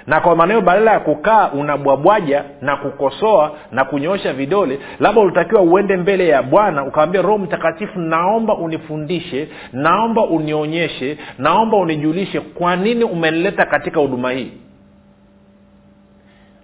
na 0.06 0.20
kwa 0.20 0.36
maneno 0.36 0.60
badala 0.60 0.92
ya 0.92 1.00
kukaa 1.00 1.48
unabwabwaja 1.50 2.44
na 2.60 2.76
kukosoa 2.76 3.52
na 3.72 3.84
kunyoosha 3.84 4.32
vidole 4.32 4.78
labda 5.00 5.20
ulitakiwa 5.20 5.62
uende 5.62 5.96
mbele 5.96 6.28
ya 6.28 6.42
bwana 6.42 6.84
ukawambia 6.84 7.22
roho 7.22 7.38
mtakatifu 7.38 7.98
naomba 7.98 8.54
unifundishe 8.54 9.48
naomba 9.72 10.24
unionyeshe 10.24 11.18
naomba 11.38 11.76
unijulishe 11.76 12.40
kwa 12.40 12.76
nini 12.76 13.04
umenileta 13.04 13.66
katika 13.66 14.00
huduma 14.00 14.30
hii. 14.32 14.52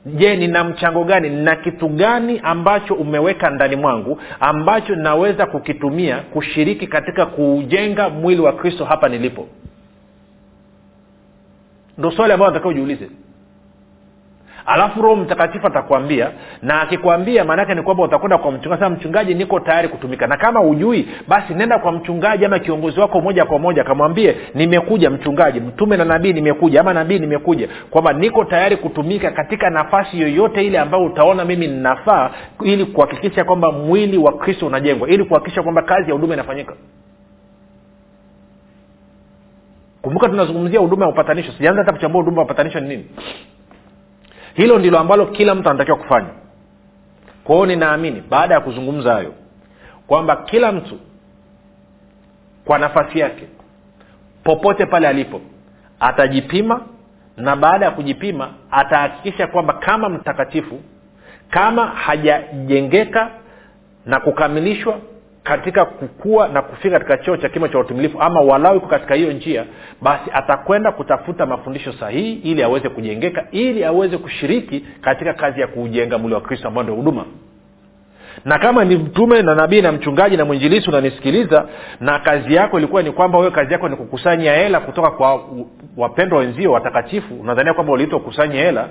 Je 0.07 0.37
nina 0.37 0.65
mchango 0.65 1.05
gani? 1.05 1.29
Nina 1.31 1.57
kitu 1.57 1.89
gani 1.89 2.41
ambacho 2.43 2.95
umeweka 2.95 3.51
ndani 3.51 3.77
mwangu 3.77 4.19
ambacho 4.41 4.97
naweza 4.97 5.47
kukitumia 5.47 6.17
kushiriki 6.17 6.87
katika 6.87 7.27
kuujenga 7.27 8.09
mwili 8.09 8.41
wa 8.41 8.53
kristo 8.53 8.85
hapa 8.85 9.09
nilipo? 9.09 9.47
Ndo 11.99 12.11
swali 12.11 12.33
ambayo 12.33 12.51
nataka 12.51 12.69
ujiulize 12.69 13.09
alafu 14.67 15.03
roho 15.03 15.17
mtakatifu 15.17 15.67
atakwambia 15.67 16.31
na 16.63 16.81
akikwambia 16.81 17.45
maanaake 17.45 17.75
ni 17.75 17.83
kwamba 17.83 18.03
utakwenda 18.03 18.39
kwa 18.39 18.53
mchungaji. 18.53 18.81
Sasa 18.83 18.91
mchungaji 18.91 19.35
niko 19.35 19.61
tayari 19.61 19.89
kutumika. 19.89 20.27
Na 20.27 20.37
kama 20.37 20.61
ujui 20.61 21.09
basi 21.29 21.55
nenda 21.55 21.79
kwa 21.79 21.93
mchungaji 21.93 22.45
ama 22.45 22.59
kiongozi 22.59 23.01
wako 23.01 23.21
moja 23.21 23.45
kwa 23.45 23.59
moja 23.59 23.85
kamwambie 23.85 24.37
nimekuja 24.55 25.11
mchungaji 25.11 25.61
mtume 25.61 25.97
na 25.97 26.05
nabii 26.05 26.33
nimekuja 26.33 26.81
ama 26.81 26.95
nabii 26.95 27.19
nimekuja. 27.19 27.69
Kwamba 27.91 28.13
niko 28.13 28.45
tayari 28.45 28.77
kutumika 28.77 29.31
katika 29.31 29.71
nafasi 29.71 30.21
yoyote 30.21 30.67
ile 30.67 30.79
ambayo 30.79 31.05
utaona 31.05 31.45
mimi 31.45 31.67
ninafaa 31.67 32.31
ili 32.63 32.85
kuhakikisha 32.85 33.45
kwamba 33.45 33.73
mwili 33.73 34.19
wa 34.19 34.33
kristo 34.33 34.67
unajengwa 34.67 35.09
ili 35.09 35.25
kuhakikisha 35.25 35.63
kwamba 35.63 35.83
kazi 35.83 36.09
ya 36.09 36.13
huduma 36.15 36.35
inafanyika. 36.35 36.75
Kumbuka 40.03 40.29
tunazungumzia 40.29 40.81
huduma 40.81 41.05
ya 41.05 41.11
upatanisho. 41.13 41.53
Sijaanza 41.53 41.81
hata 41.81 41.93
kuchambua 41.93 42.23
huduma 42.23 42.41
ya 42.41 42.45
upatanisho 42.45 42.81
ni 42.81 42.89
nini 42.89 43.05
hilo 44.57 44.79
ndilo 44.79 44.99
ambalo 44.99 45.27
kila 45.27 45.55
mtu 45.55 45.69
anatakiwa 45.71 45.97
kufanya. 45.97 46.29
Kwao 47.45 47.67
ninaamini 47.67 48.21
baada 48.31 48.55
ya 48.55 48.61
kuzungumza 48.61 49.13
hayo 49.15 49.35
kwamba 50.07 50.37
kila 50.37 50.73
mtu 50.73 50.99
kwa 52.65 52.79
nafasi 52.79 53.19
yake 53.19 53.49
popote 54.45 54.87
pale 54.87 55.09
alipo 55.09 55.41
atajipima 56.01 56.81
na 57.37 57.57
baada 57.57 57.85
ya 57.85 57.91
kujipima 57.91 58.51
atahakikisha 58.71 59.47
kwamba 59.47 59.75
kama 59.75 60.09
mtakatifu 60.09 60.81
kama 61.51 61.87
hajajengeka 61.87 63.31
na 64.07 64.21
kukamilishwa 64.21 64.99
katika 65.49 65.85
kukua 65.85 66.49
na 66.49 66.63
kufika 66.63 66.99
katika 66.99 67.17
cheo 67.19 67.37
cha 67.37 67.49
kimo 67.49 67.69
cha 67.69 67.79
utimilifu 67.79 68.21
ama 68.23 68.41
walau 68.41 68.77
iko 68.77 68.87
katika 68.87 69.15
hiyo 69.15 69.33
njia 69.33 69.65
basi 70.03 70.31
atakwenda 70.33 70.93
kutafuta 70.93 71.47
mafundisho 71.47 71.93
sahihi 71.93 72.33
ili 72.33 72.63
aweze 72.63 72.89
kujengeka 72.89 73.45
ili 73.51 73.85
aweze 73.85 74.19
kushiriki 74.19 74.85
katika 75.01 75.33
kazi 75.33 75.61
ya 75.61 75.67
kuujenga 75.67 76.19
mwili 76.19 76.35
wa 76.35 76.41
kristo 76.41 76.69
ambao 76.69 76.83
ndio 76.83 76.95
huduma. 76.95 77.25
Na 78.45 78.59
kama 78.59 78.85
ni 78.85 78.97
mtume 78.97 79.43
na 79.43 79.55
nabii 79.55 79.83
na 79.83 79.93
mchungaji 79.93 80.37
na 80.37 80.45
mwinjilisi 80.45 80.89
unanisikiliza 80.91 81.69
na 82.01 82.19
kazi 82.19 82.55
yako 82.55 82.79
ilikuwa 82.79 83.03
ni 83.03 83.11
kwamba 83.13 83.39
wewe 83.39 83.51
kazi 83.51 83.73
yako 83.73 83.89
ni 83.89 83.97
kukusanya 83.97 84.53
hela 84.53 84.81
kutoka 84.81 85.11
kwa 85.11 85.41
wapendwa 85.97 86.39
wenzio 86.39 86.73
watakatifu 86.73 87.35
unadhania 87.35 87.75
kwamba 87.75 87.93
uliitwa 87.93 88.19
kukusanya 88.19 88.55
hela 88.55 88.89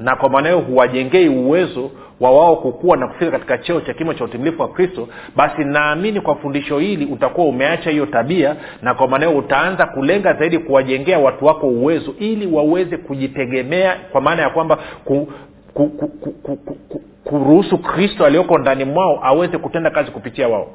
na 0.00 0.16
kwa 0.16 0.28
maana 0.28 0.48
hiyo 0.48 0.60
huwajengei 0.60 1.28
uwezo 1.28 1.90
wa 2.20 2.30
wao 2.30 2.56
kukua 2.56 2.96
na 2.96 3.08
kufika 3.08 3.30
katika 3.30 3.58
cheo 3.58 3.80
cha 3.80 3.94
kimo 3.94 4.14
cha 4.14 4.24
utimilifu 4.24 4.62
wa 4.62 4.68
kristo 4.68 5.08
basi 5.36 5.64
naamini 5.64 6.20
kwa 6.20 6.34
fundisho 6.34 6.78
hili 6.78 7.06
utakuwa 7.06 7.46
umeacha 7.46 7.90
hiyo 7.90 8.06
tabia 8.06 8.56
na 8.82 8.94
kwa 8.94 9.08
maana 9.08 9.26
hiyo 9.26 9.38
utaanza 9.38 9.86
kulenga 9.86 10.32
zaidi 10.34 10.58
kuwajengea 10.58 11.18
watu 11.18 11.44
wako 11.44 11.66
uwezo 11.66 12.14
ili 12.18 12.46
waweze 12.46 12.96
kujitegemea 12.96 13.96
kwa 14.12 14.20
maana 14.20 14.42
ya 14.42 14.50
kwamba 14.50 14.78
ku, 15.04 15.28
ku, 15.74 15.86
ku, 15.88 16.08
ku, 16.08 16.30
ku, 16.32 16.56
ku, 16.56 16.74
ku, 16.88 17.00
kuruhusu 17.24 17.78
kristo 17.78 18.26
aliyoko 18.26 18.58
ndani 18.58 18.84
mwao 18.84 19.20
aweze 19.22 19.58
kutenda 19.58 19.90
kazi 19.90 20.10
kupitia 20.10 20.48
wao. 20.48 20.68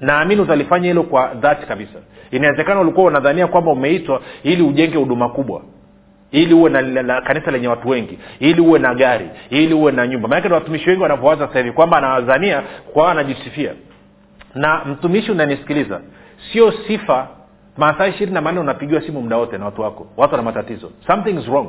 Naamini 0.00 0.40
utalifanya 0.40 0.88
hilo 0.88 1.02
kwa 1.02 1.34
dhati 1.34 1.66
kabisa. 1.66 1.98
Inawezekana 2.30 2.80
ulikuwa 2.80 3.06
unadhania 3.06 3.46
kwamba 3.46 3.72
umeitwa 3.72 4.20
ili 4.42 4.62
ujenge 4.62 4.96
huduma 4.98 5.28
kubwa 5.28 5.62
ili 6.30 6.54
uwe 6.54 6.70
na, 6.70 6.80
la, 6.80 7.02
la, 7.02 7.20
kanisa 7.20 7.50
lenye 7.50 7.68
watu 7.68 7.88
wengi. 7.88 8.18
Ili 8.40 8.60
uwe 8.60 8.78
na 8.78 8.94
gari. 8.94 9.30
Ili 9.50 9.74
uwe 9.74 9.92
na 9.92 10.06
nyumba. 10.06 10.28
Maanake 10.28 10.54
watumishi 10.54 10.88
wengi 10.90 11.02
wanavyowaza 11.02 11.46
sasa 11.46 11.58
hivi 11.58 11.72
kwamba 11.72 11.96
anawazania 11.98 12.62
kwa 12.92 13.10
anajisifia. 13.10 13.72
Na 14.54 14.84
mtumishi 14.84 15.32
unanisikiliza 15.32 16.00
sio 16.52 16.72
sifa 16.72 17.28
masaa 17.76 18.06
ishirini 18.06 18.32
na 18.34 18.40
manne 18.40 18.60
unapigiwa 18.60 19.02
simu 19.02 19.20
muda 19.22 19.36
wote 19.36 19.58
na 19.58 19.64
watu 19.64 19.82
wako. 19.82 20.06
Watu 20.16 20.32
wana 20.32 20.42
matatizo. 20.42 20.90
Something 21.06 21.50
wrong. 21.50 21.66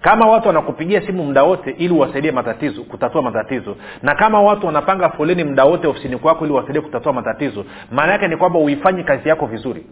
Kama 0.00 0.26
watu 0.26 0.46
wanakupigia 0.48 1.00
simu 1.06 1.24
muda 1.24 1.42
wote 1.42 1.70
ili 1.70 1.94
uwasaidie 1.94 2.32
matatizo 2.32 2.82
kutatua 2.82 3.22
matatizo. 3.22 3.76
Na 4.02 4.14
kama 4.14 4.42
watu 4.42 4.66
wanapanga 4.66 5.08
foleni 5.10 5.44
muda 5.44 5.64
wote 5.64 5.86
ofisini 5.86 6.16
kwako 6.16 6.44
ili 6.44 6.54
wasaidie 6.54 6.80
kutatua 6.82 7.12
matatizo 7.12 7.64
maana 7.90 8.12
yake 8.12 8.28
ni 8.28 8.36
kwamba 8.36 8.58
uifanyi 8.58 9.04
kazi 9.04 9.28
yako 9.28 9.46
vizuri 9.46 9.86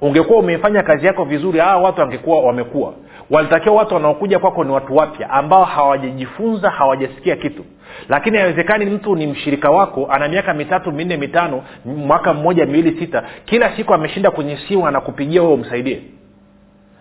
ungekuwa 0.00 0.38
umeifanya 0.38 0.82
kazi 0.82 1.06
yako 1.06 1.24
vizuri 1.24 1.58
hawa 1.58 1.82
watu 1.82 2.00
wangekuwa 2.00 2.40
wamekuwa 2.42 2.92
walitakiwa 3.30 3.74
watu 3.74 3.94
wanaokuja 3.94 4.38
kwako 4.38 4.64
ni 4.64 4.72
watu 4.72 4.96
wapya 4.96 5.30
ambao 5.30 5.64
hawajajifunza 5.64 6.70
hawajasikia 6.70 7.36
kitu. 7.36 7.64
Lakini 8.08 8.38
haiwezekani 8.38 8.84
mtu 8.86 9.16
ni 9.16 9.26
mshirika 9.26 9.70
wako 9.70 10.06
ana 10.10 10.28
miaka 10.28 10.54
mitatu 10.54 10.92
minne 10.92 11.16
mitano 11.16 11.62
mwaka 11.84 12.34
mmoja 12.34 12.66
miwili 12.66 12.98
sita 13.00 13.22
kila 13.44 13.76
siku 13.76 13.94
ameshinda 13.94 14.30
kwenye 14.30 14.58
simu 14.68 14.86
anakupigia 14.86 15.42
wewe 15.42 15.54
umsaidie. 15.54 16.02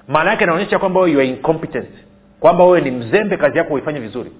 Maana 0.07 0.29
yake 0.31 0.43
inaonyesha 0.43 0.79
kwamba 0.79 1.01
you 1.01 1.19
are 1.19 1.27
incompetent 1.27 1.89
kwamba 2.39 2.63
wewe 2.63 2.81
ni 2.81 2.91
mzembe 2.91 3.37
kazi 3.37 3.57
yako 3.57 3.73
uifanye 3.73 3.99
vizuri. 3.99 4.31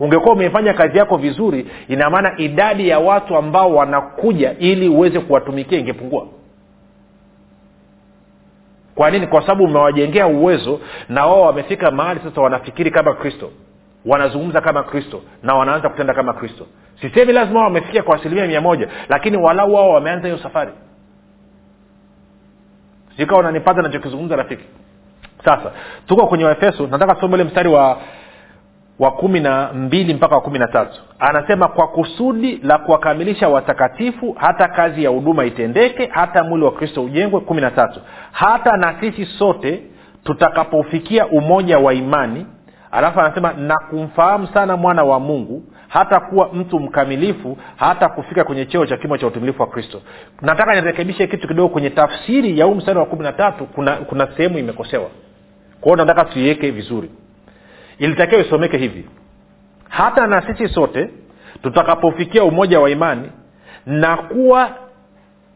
Ungekuwa 0.00 0.34
umeifanya 0.34 0.74
kazi 0.74 0.98
yako 0.98 1.16
vizuri 1.16 1.66
ina 1.88 2.10
maana 2.10 2.34
idadi 2.38 2.88
ya 2.88 2.98
watu 2.98 3.36
ambao 3.36 3.74
wanakuja 3.74 4.54
ili 4.58 4.88
uweze 4.88 5.20
kuwatumikia 5.20 5.78
ingepungua 5.78 6.26
kwa 8.96 9.10
nini? 9.10 9.26
Kwa 9.26 9.40
sababu 9.40 9.64
umewajengea 9.64 10.26
uwezo 10.26 10.80
na 11.08 11.26
wao 11.26 11.42
wamefika 11.42 11.90
mahali 11.90 12.20
sasa 12.24 12.40
wanafikiri 12.40 12.90
kama 12.90 13.14
kristo. 13.14 13.50
Wanazungumza 14.06 14.60
kama 14.60 14.82
kristo 14.82 15.22
na 15.42 15.54
wanaanza 15.54 15.88
kutenda 15.88 16.14
kama 16.14 16.32
kristo. 16.32 16.66
Sisemi 17.00 17.32
lazima 17.32 17.58
wao 17.58 17.68
wamefikia 17.68 18.02
kwa 18.02 18.16
asilimia 18.16 18.46
mia 18.46 18.60
moja 18.60 18.88
lakini 19.08 19.36
walau 19.36 19.74
wao 19.74 19.90
wameanza 19.90 20.28
hiyo 20.28 20.38
safari. 20.42 20.70
Sikawa 23.16 23.40
unanipata 23.40 23.82
nachokizungumza 23.82 24.36
rafiki. 24.36 24.64
Sasa 25.44 25.72
tuko 26.06 26.26
kwenye 26.26 26.44
waefeso. 26.44 26.86
Nataka 26.86 27.14
tusome 27.14 27.34
ule 27.34 27.44
mstari 27.44 27.68
wa 27.68 27.98
wa 28.98 29.10
kumi 29.10 29.40
na 29.40 29.72
mbili 29.72 30.14
mpaka 30.14 30.34
wa 30.34 30.40
kumi 30.40 30.58
na 30.58 30.68
tatu. 30.68 31.00
Anasema 31.18 31.68
kwa 31.68 31.88
kusudi 31.88 32.60
la 32.62 32.78
kuwakamilisha 32.78 33.48
watakatifu 33.48 34.32
hata 34.38 34.68
kazi 34.68 35.04
ya 35.04 35.10
huduma 35.10 35.44
itendeke 35.44 36.06
hata 36.12 36.44
mwili 36.44 36.64
wa 36.64 36.72
kristo 36.72 37.04
ujengwe. 37.04 37.40
Kumi 37.40 37.60
na 37.60 37.70
tatu. 37.70 38.00
Hata 38.32 38.76
na 38.76 38.94
sisi 39.00 39.26
sote 39.26 39.82
tutakapofikia 40.24 41.26
umoja 41.26 41.78
wa 41.78 41.94
imani 41.94 42.46
alafu 42.90 43.20
anasema 43.20 43.52
na 43.52 43.74
kumfahamu 43.90 44.46
sana 44.46 44.76
mwana 44.76 45.04
wa 45.04 45.20
mungu 45.20 45.62
hata 45.88 46.20
kuwa 46.20 46.48
mtu 46.52 46.80
mkamilifu 46.80 47.58
hata 47.76 48.08
kufika 48.08 48.44
kwenye 48.44 48.66
cheo 48.66 48.86
cha 48.86 48.96
kimo 48.96 49.18
cha 49.18 49.26
utumilifu 49.26 49.62
wa 49.62 49.68
kristo. 49.68 50.02
Nataka 50.42 50.74
nirekebishe 50.74 51.26
kitu 51.26 51.48
kidogo 51.48 51.68
kwenye 51.68 51.90
tafsiri 51.90 52.58
ya 52.58 52.64
huu 52.64 52.74
mstari 52.74 52.98
wa 52.98 53.06
kumi 53.06 53.22
na 53.22 53.32
tatu. 53.32 53.66
Kuna, 53.66 53.92
kuna 53.96 54.28
sehemu 54.36 54.58
imekosewa. 54.58 55.06
Kwao 55.80 55.96
nataka 55.96 56.24
tuiweke 56.24 56.70
vizuri 56.70 57.10
ilitakiwa 57.98 58.40
isomeke 58.40 58.78
hivi. 58.78 59.04
Hata 59.88 60.26
na 60.26 60.42
sisi 60.46 60.68
sote 60.74 61.10
tutakapofikia 61.62 62.44
umoja 62.44 62.80
wa 62.80 62.90
imani 62.90 63.30
na 63.86 64.16
kuwa 64.16 64.70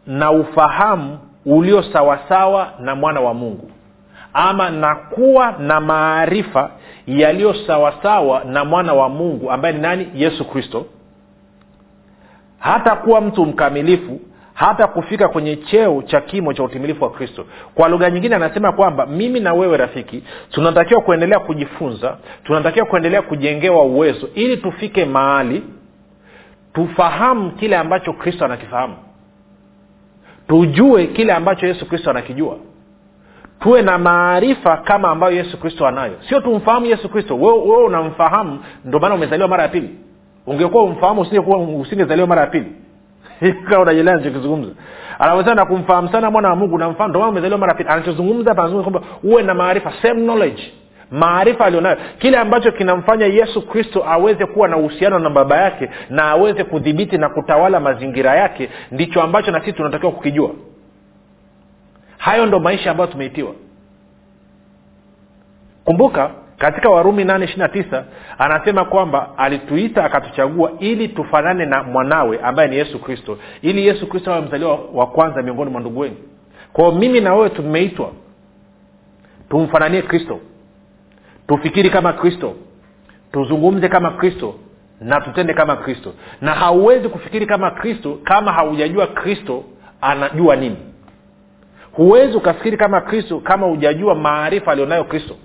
na 0.06 0.30
ufahamu 0.30 1.18
ulio 1.46 1.82
sawasawa 1.82 2.72
na 2.80 2.94
mwana 2.94 3.20
wa 3.20 3.34
mungu 3.34 3.70
ama 4.32 4.70
na 4.70 4.94
kuwa 4.94 5.52
na 5.58 5.80
maarifa 5.80 6.70
yaliyo 7.06 7.54
sawasawa 7.66 8.44
na 8.44 8.64
mwana 8.64 8.94
wa 8.94 9.08
mungu 9.08 9.50
ambaye 9.50 9.74
ni 9.74 9.80
nani? 9.80 10.08
Yesu 10.14 10.44
kristo. 10.44 10.86
Hata 12.58 12.96
kuwa 12.96 13.20
mtu 13.20 13.46
mkamilifu 13.46 14.20
hata 14.60 14.86
kufika 14.86 15.28
kwenye 15.28 15.56
cheo 15.56 16.02
cha 16.02 16.20
kimo 16.20 16.52
cha 16.52 16.62
utimilifu 16.62 17.04
wa 17.04 17.10
kristo. 17.10 17.46
Kwa 17.74 17.88
lugha 17.88 18.10
nyingine 18.10 18.36
anasema 18.36 18.72
kwamba 18.72 19.06
mimi 19.06 19.40
na 19.40 19.54
wewe 19.54 19.76
rafiki 19.76 20.22
tunatakiwa 20.50 21.00
kuendelea 21.00 21.38
kujifunza 21.38 22.16
tunatakiwa 22.44 22.86
kuendelea 22.86 23.22
kujengewa 23.22 23.82
uwezo 23.82 24.28
ili 24.34 24.56
tufike 24.56 25.04
mahali 25.04 25.62
tufahamu 26.72 27.50
kile 27.50 27.76
ambacho 27.76 28.12
kristo 28.12 28.44
anakifahamu. 28.44 28.96
Tujue 30.48 31.06
kile 31.06 31.32
ambacho 31.32 31.66
yesu 31.66 31.88
kristo 31.88 32.10
anakijua. 32.10 32.56
Tuwe 33.60 33.82
na 33.82 33.98
maarifa 33.98 34.76
kama 34.76 35.10
ambayo 35.10 35.36
yesu 35.36 35.60
kristo 35.60 35.86
anayo. 35.86 36.14
Sio 36.28 36.40
tumfahamu 36.40 36.86
yesu 36.86 37.08
kristo. 37.08 37.36
Wewe 37.36 37.84
unamfahamu 37.84 38.58
ndio 38.84 39.00
maana 39.00 39.14
umezaliwa 39.14 39.48
mara 39.48 39.62
ya 39.62 39.68
pili. 39.68 39.90
Ungekuwa 40.46 40.84
umfahamu 40.84 41.20
usingezaliwa 41.80 42.26
mara 42.26 42.40
ya 42.40 42.46
pili 42.46 42.72
unajelea 43.80 44.14
anachokizungumza 44.14 44.70
anaweza 45.18 45.54
na 45.54 45.66
kumfahamu 45.66 46.08
sana 46.08 46.30
mwana 46.30 46.48
wa 46.48 46.56
mungu 46.56 46.78
namfahamu 46.78 47.08
ndio 47.08 47.20
maana 47.20 47.30
umezaliwa 47.30 47.58
mara 47.58 47.74
pili. 47.74 47.88
Anachozungumza 47.88 48.50
hapa 48.50 48.68
kwamba 48.68 49.02
uwe 49.22 49.42
na 49.42 49.54
maarifa 49.54 49.92
same 50.02 50.20
knowledge. 50.22 50.72
Maarifa 51.10 51.64
alionayo 51.64 51.96
kile 52.18 52.38
ambacho 52.38 52.72
kinamfanya 52.72 53.26
yesu 53.26 53.66
kristo 53.66 54.04
aweze 54.08 54.46
kuwa 54.46 54.68
na 54.68 54.76
uhusiano 54.76 55.18
na 55.18 55.30
baba 55.30 55.56
yake 55.56 55.90
na 56.10 56.24
aweze 56.24 56.64
kudhibiti 56.64 57.18
na 57.18 57.28
kutawala 57.28 57.80
mazingira 57.80 58.34
yake 58.36 58.70
ndicho 58.92 59.22
ambacho 59.22 59.50
na 59.50 59.60
sisi 59.60 59.72
tunatakiwa 59.72 60.12
kukijua. 60.12 60.50
Hayo 62.18 62.46
ndo 62.46 62.60
maisha 62.60 62.90
ambayo 62.90 63.10
tumeitiwa. 63.10 63.52
Kumbuka 65.84 66.30
katika 66.60 66.90
warumi 66.90 67.24
nane 67.24 67.44
ishiri 67.44 67.60
na 67.60 67.68
tisa 67.68 68.04
anasema 68.38 68.84
kwamba 68.84 69.38
alituita 69.38 70.04
akatuchagua 70.04 70.72
ili 70.78 71.08
tufanane 71.08 71.66
na 71.66 71.82
mwanawe 71.82 72.38
ambaye 72.38 72.68
ni 72.68 72.76
yesu 72.76 72.98
kristo 72.98 73.38
ili 73.62 73.86
yesu 73.86 74.06
kristo 74.06 74.32
awe 74.32 74.40
mzaliwa 74.40 74.78
wa 74.94 75.06
kwanza 75.06 75.42
miongoni 75.42 75.70
mwa 75.70 75.80
ndugu 75.80 76.00
wengi 76.00 76.22
kwao 76.72 76.92
mimi 76.92 77.20
na 77.20 77.34
wewe 77.34 77.50
tumeitwa 77.50 78.12
tumfananie 79.48 80.02
kristo 80.02 80.40
tufikiri 81.48 81.90
kama 81.90 82.12
kristo 82.12 82.54
tuzungumze 83.32 83.88
kama 83.88 84.10
kristo 84.10 84.54
na 85.00 85.20
tutende 85.20 85.54
kama 85.54 85.76
kristo. 85.76 86.14
Na 86.40 86.52
hauwezi 86.54 87.08
kufikiri 87.08 87.46
kama 87.46 87.70
kristo 87.70 88.18
kama 88.24 88.52
haujajua 88.52 89.06
kristo 89.06 89.64
anajua 90.00 90.56
nini. 90.56 90.76
Huwezi 91.92 92.36
ukafikiri 92.36 92.76
kama 92.76 93.00
kristo 93.00 93.40
kama 93.40 93.66
hujajua 93.66 94.14
maarifa 94.14 94.72
alionayo 94.72 95.04
kristo 95.04 95.36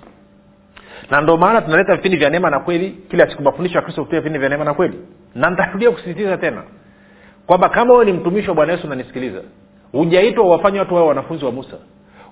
na 1.11 1.21
ndio 1.21 1.37
maana 1.37 1.61
tunaleta 1.61 1.95
vipindi 1.95 2.17
vya 2.17 2.29
neema 2.29 2.49
na 2.49 2.59
kweli 2.59 2.89
kila 3.09 3.29
siku 3.29 3.41
mafundisho 3.43 3.75
ya 3.77 3.81
kristo 3.81 4.01
kupitia 4.01 4.19
vipindi 4.19 4.39
vya 4.39 4.49
neema 4.49 4.65
na 4.65 4.73
kweli. 4.73 4.99
Na 5.35 5.49
nitarudia 5.49 5.91
kusisitiza 5.91 6.37
tena 6.37 6.63
kwamba 7.47 7.69
kama 7.69 7.93
wewe 7.93 8.05
ni 8.05 8.13
mtumishi 8.13 8.49
wa 8.49 8.55
bwana 8.55 8.71
yesu 8.73 8.87
unanisikiliza 8.87 9.41
hujaitwa 9.91 10.43
uwafanye 10.43 10.79
watu 10.79 10.95
wawe 10.95 11.07
wanafunzi 11.07 11.45
wa 11.45 11.51
musa. 11.51 11.77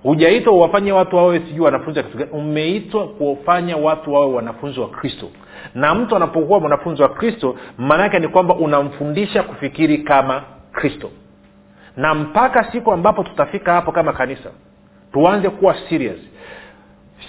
Hujaitwa 0.03 0.53
uwafanye 0.53 0.91
watu 0.91 1.15
wawe 1.15 1.39
sijui 1.39 1.59
wanafunzi 1.65 1.99
wa 1.99 2.05
kitu 2.05 2.23
umeitwa 2.31 3.07
kuwafanya 3.07 3.77
watu 3.77 4.13
wawe 4.13 4.33
wanafunzi 4.33 4.79
wa 4.79 4.89
kristo. 4.89 5.29
Na 5.75 5.95
mtu 5.95 6.15
anapokuwa 6.15 6.59
mwanafunzi 6.59 7.01
wa 7.01 7.09
kristo 7.09 7.55
maana 7.77 8.03
yake 8.03 8.19
ni 8.19 8.27
kwamba 8.27 8.55
unamfundisha 8.55 9.43
kufikiri 9.43 9.97
kama 9.97 10.43
kristo. 10.71 11.09
Na 11.97 12.13
mpaka 12.13 12.71
siku 12.71 12.91
ambapo 12.91 13.23
tutafika 13.23 13.73
hapo 13.73 13.91
kama 13.91 14.13
kanisa 14.13 14.49
tuanze 15.13 15.49
kuwa 15.49 15.75
serious 15.89 16.19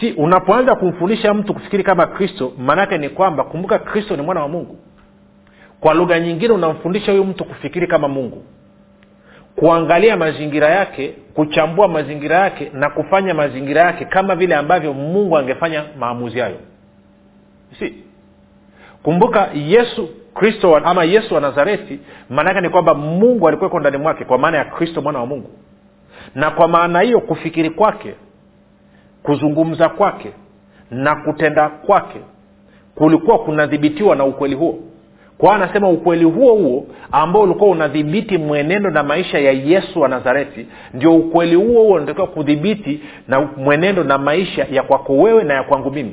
si 0.01 0.13
unapoanza 0.13 0.75
kumfundisha 0.75 1.35
mtu 1.35 1.55
kufikiri 1.55 1.85
kama 1.85 2.07
kristo 2.07 2.53
maanaake 2.59 2.99
ni 2.99 3.09
kwamba 3.09 3.45
kumbuka 3.45 3.79
kristo 3.79 4.17
ni 4.17 4.23
mwana 4.23 4.41
wa 4.41 4.49
mungu. 4.49 4.79
Kwa 5.81 5.95
lugha 5.95 6.21
nyingine 6.21 6.55
unamfundisha 6.55 7.13
huyu 7.13 7.25
mtu 7.25 7.45
kufikiri 7.45 7.87
kama 7.87 8.09
mungu. 8.09 8.45
Kuangalia 9.57 10.17
mazingira 10.17 10.69
yake 10.69 11.15
kuchambua 11.35 11.89
mazingira 11.89 12.39
yake 12.39 12.71
na 12.73 12.91
kufanya 12.91 13.35
mazingira 13.35 13.83
yake 13.83 14.05
kama 14.05 14.37
vile 14.37 14.55
ambavyo 14.55 14.93
mungu 14.93 15.39
angefanya 15.39 15.85
maamuzi 15.99 16.39
hayo. 16.41 16.59
Si. 17.79 17.95
Kumbuka 19.03 19.49
yesu 19.55 20.09
kristo 20.35 20.77
ama 20.77 21.05
yesu 21.05 21.35
wa 21.35 21.41
nazareti 21.41 22.01
maanaake 22.31 22.61
ni 22.61 22.69
kwamba 22.69 22.95
mungu 22.95 23.49
alikuweko 23.49 23.81
ndani 23.81 23.97
mwake 23.99 24.25
kwa 24.25 24.39
maana 24.39 24.59
ya 24.59 24.65
kristo 24.65 25.03
mwana 25.03 25.19
wa 25.19 25.27
mungu. 25.27 25.51
Na 26.35 26.51
kwa 26.51 26.69
maana 26.69 27.01
hiyo 27.01 27.21
kufikiri 27.21 27.71
kwake 27.71 28.15
kuzungumza 29.25 29.89
kwake 29.89 30.33
na 30.91 31.15
kutenda 31.17 31.69
kwake 31.69 32.21
kulikuwa 32.95 33.39
kunadhibitiwa 33.39 34.17
na 34.17 34.25
ukweli 34.25 34.55
huo. 34.55 34.79
Kwa 35.39 35.55
anasema 35.55 35.89
ukweli 35.89 36.25
huo 36.25 36.55
huo 36.55 36.87
ambao 37.13 37.43
ulikuwa 37.43 37.71
unadhibiti 37.71 38.39
mwenendo 38.39 38.91
na 38.91 39.03
maisha 39.03 39.39
ya 39.39 39.53
yesu 39.53 40.01
wa 40.01 40.09
nazareti 40.09 40.67
ndio 40.95 41.17
ukweli 41.17 41.55
huo 41.55 41.83
huo 41.83 41.95
unatakiwa 41.95 42.27
kudhibiti 42.27 43.01
na 43.29 43.41
mwenendo 43.41 44.05
na 44.05 44.19
maisha 44.19 44.67
ya 44.71 44.83
kwako 44.83 45.13
wewe 45.17 45.45
na 45.45 45.55
ya 45.55 45.63
kwangu 45.63 45.91
mimi. 45.91 46.13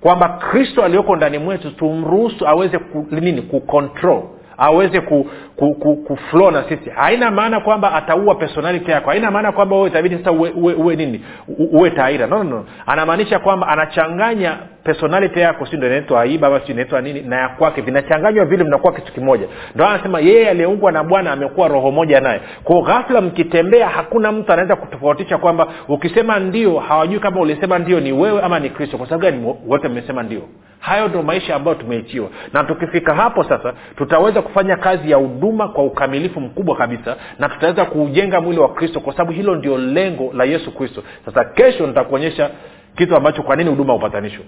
Kwamba 0.00 0.28
kristo 0.28 0.82
aliyoko 0.84 1.16
ndani 1.16 1.38
mwetu 1.38 1.70
tumruhusu 1.70 2.48
aweze 2.48 2.78
ku, 2.78 3.06
nini 3.10 3.42
kucontrol 3.42 4.22
aweze 4.58 5.00
ku, 5.00 5.26
ku, 5.56 5.74
ku, 5.74 5.96
kuflo 5.96 6.50
na 6.50 6.62
sisi. 6.68 6.90
Haina 6.90 7.30
maana 7.30 7.60
kwamba 7.60 7.92
ataua 7.94 8.34
personality 8.34 8.90
yako. 8.90 9.10
Haina 9.10 9.30
maana 9.30 9.52
kwamba 9.52 9.76
wewe 9.76 9.88
itabidi 9.88 10.18
sasa 10.18 10.32
uwe, 10.32 10.50
uwe, 10.50 10.74
uwe 10.74 10.96
nini? 10.96 11.24
Uwe 11.72 11.90
taira. 11.90 12.26
No, 12.26 12.44
no, 12.44 12.50
no. 12.50 12.64
anamaanisha 12.86 13.38
kwamba 13.38 13.68
anachanganya 13.68 14.56
personality 14.86 15.40
yako 15.40 15.66
si 15.66 15.76
ndo 15.76 15.86
inaitwa 15.86 16.20
aiba 16.20 16.46
ama 16.48 16.60
si 16.60 16.72
inaitwa 16.72 17.00
nini 17.00 17.20
na 17.20 17.36
ya 17.40 17.48
kwake 17.48 17.80
vinachanganywa 17.80 18.44
vile 18.44 18.64
mnakuwa 18.64 18.92
kitu 18.92 19.12
kimoja. 19.12 19.46
Ndo 19.74 19.86
anasema 19.86 20.20
yeye 20.20 20.48
aliyeungwa 20.50 20.92
na 20.92 21.04
bwana 21.04 21.32
amekuwa 21.32 21.68
roho 21.68 21.90
moja 21.90 22.20
naye. 22.20 22.40
Kwao 22.64 22.82
ghafla 22.82 23.20
mkitembea 23.20 23.88
hakuna 23.88 24.32
mtu 24.32 24.52
anaweza 24.52 24.76
kutofautisha 24.76 25.38
kwamba 25.38 25.68
ukisema 25.88 26.38
ndio 26.38 26.78
hawajui 26.78 27.20
kama 27.20 27.40
ulisema 27.40 27.78
ndio 27.78 28.00
ni 28.00 28.12
wewe 28.12 28.42
ama 28.42 28.58
ni 28.60 28.70
kristo. 28.70 28.98
Kwa 28.98 29.06
sababu 29.06 29.22
gani? 29.22 29.54
Wote 29.66 29.88
mmesema 29.88 30.22
ndio. 30.22 30.42
Hayo 30.80 31.08
ndo 31.08 31.22
maisha 31.22 31.56
ambayo 31.56 31.74
tumeichiwa 31.76 32.28
na 32.52 32.64
tukifika 32.64 33.14
hapo 33.14 33.44
sasa 33.44 33.72
tutaweza 33.96 34.42
kufanya 34.42 34.76
kazi 34.76 35.10
ya 35.10 35.16
huduma 35.16 35.68
kwa 35.68 35.84
ukamilifu 35.84 36.40
mkubwa 36.40 36.76
kabisa 36.76 37.16
na 37.38 37.48
tutaweza 37.48 37.84
kuujenga 37.84 38.40
mwili 38.40 38.60
wa 38.60 38.68
kristo 38.68 39.00
kwa 39.00 39.12
sababu 39.12 39.32
hilo 39.32 39.54
ndio 39.54 39.78
lengo 39.78 40.32
la 40.34 40.44
yesu 40.44 40.74
kristo. 40.74 41.02
Sasa 41.26 41.44
kesho 41.44 41.86
nitakuonyesha 41.86 42.50
kitu 42.96 43.16
ambacho 43.16 43.42
kwa 43.42 43.56
nini 43.56 43.70
huduma 43.70 43.92
ya 43.92 43.98
upatanisho 43.98 44.40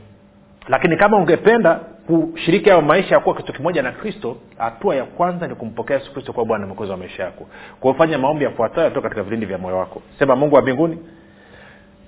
lakini 0.69 0.97
kama 0.97 1.17
ungependa 1.17 1.75
kushiriki 2.07 2.69
hayo 2.71 2.83
maisha 2.83 3.15
ya 3.15 3.21
kuwa 3.21 3.35
kitu 3.35 3.53
kimoja 3.53 3.83
na 3.83 3.93
kristo 3.93 4.37
hatua 4.59 4.97
ya 4.97 5.05
kwanza 5.05 5.47
ni 5.47 5.55
kumpokea 5.55 5.97
yesu 5.99 6.13
kristo 6.13 6.33
kuwa 6.33 6.47
bwana 6.47 6.67
mwokozi 6.67 6.91
wa 6.91 6.97
maisha 6.97 7.23
yako. 7.25 7.47
Kwa 7.81 7.91
ufanya 7.91 8.19
maombi 8.19 8.45
yafuatayo 8.45 8.91
toka 8.91 9.01
katika 9.01 9.23
vilindi 9.23 9.47
vya 9.47 9.59
moyo 9.59 9.79
wako. 9.79 10.03
Sema 10.19 10.37
mungu 10.37 10.55
wa 10.55 10.63
mbinguni 10.63 10.99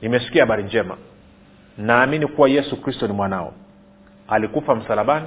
nimesikia 0.02 0.42
habari 0.42 0.62
njema. 0.62 0.96
Naamini 1.78 2.26
kuwa 2.26 2.48
yesu 2.48 2.82
kristo 2.82 3.06
ni 3.06 3.12
mwanao. 3.12 3.52
Alikufa 4.28 4.74
msalabani 4.74 5.26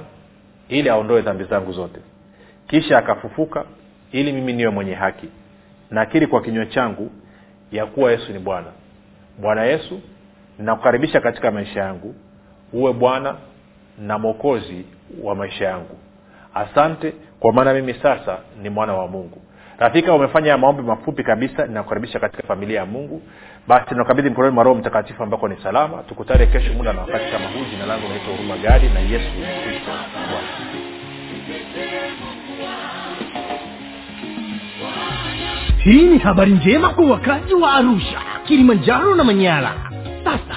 ili 0.68 0.88
aondoe 0.88 1.22
dhambi 1.22 1.44
zangu 1.44 1.72
zote. 1.72 2.00
Kisha 2.66 2.98
akafufuka 2.98 3.64
ili 4.12 4.32
mimi 4.32 4.52
niwe 4.52 4.70
mwenye 4.70 4.94
haki. 4.94 5.28
Nakiri 5.90 6.26
kwa 6.26 6.42
kinywa 6.42 6.66
changu 6.66 7.10
ya 7.72 7.86
kuwa 7.86 8.10
yesu 8.10 8.32
ni 8.32 8.38
bwana. 8.38 8.66
Bwana 9.38 9.64
yesu 9.64 10.00
nakukaribisha 10.58 11.20
katika 11.20 11.50
maisha 11.50 11.80
yangu 11.80 12.14
uwe 12.74 12.92
bwana 12.92 13.34
na 13.98 14.18
mwokozi 14.18 14.84
wa 15.22 15.34
maisha 15.34 15.64
yangu. 15.64 15.98
Asante 16.54 17.12
kwa 17.40 17.52
maana 17.52 17.74
mimi 17.74 17.94
sasa 17.94 18.38
ni 18.62 18.70
mwana 18.70 18.94
wa 18.94 19.08
mungu. 19.08 19.42
Rafika 19.78 20.12
umefanya 20.14 20.58
maombi 20.58 20.82
mafupi 20.82 21.22
kabisa 21.24 21.66
ninakukaribisha 21.66 22.20
katika 22.20 22.42
familia 22.42 22.80
ya 22.80 22.86
mungu. 22.86 23.22
Basi 23.68 23.94
nakabidhi 23.94 24.30
mkononi 24.30 24.54
mwa 24.54 24.64
roho 24.64 24.76
mtakatifu 24.78 25.22
ambako 25.22 25.48
ni 25.48 25.56
salama. 25.62 26.02
Tukutane 26.02 26.46
kesho 26.46 26.72
muda 26.72 26.92
na 26.92 27.00
wakati 27.00 27.32
kama 27.32 27.46
huu. 27.46 27.64
Jina 27.70 27.86
langu 27.86 28.08
naitwa 28.08 28.32
huruma 28.36 28.56
gadi 28.56 28.88
na 28.88 29.00
yesu 29.00 29.30
kristo 29.64 29.90
bwana. 30.14 30.48
Hii 35.84 36.02
ni 36.02 36.18
habari 36.18 36.52
njema 36.52 36.88
kwa 36.90 37.04
wakazi 37.06 37.54
wa 37.54 37.72
arusha 37.74 38.20
kilimanjaro 38.44 39.14
na 39.14 39.24
manyara. 39.24 39.72
Sasa 40.24 40.56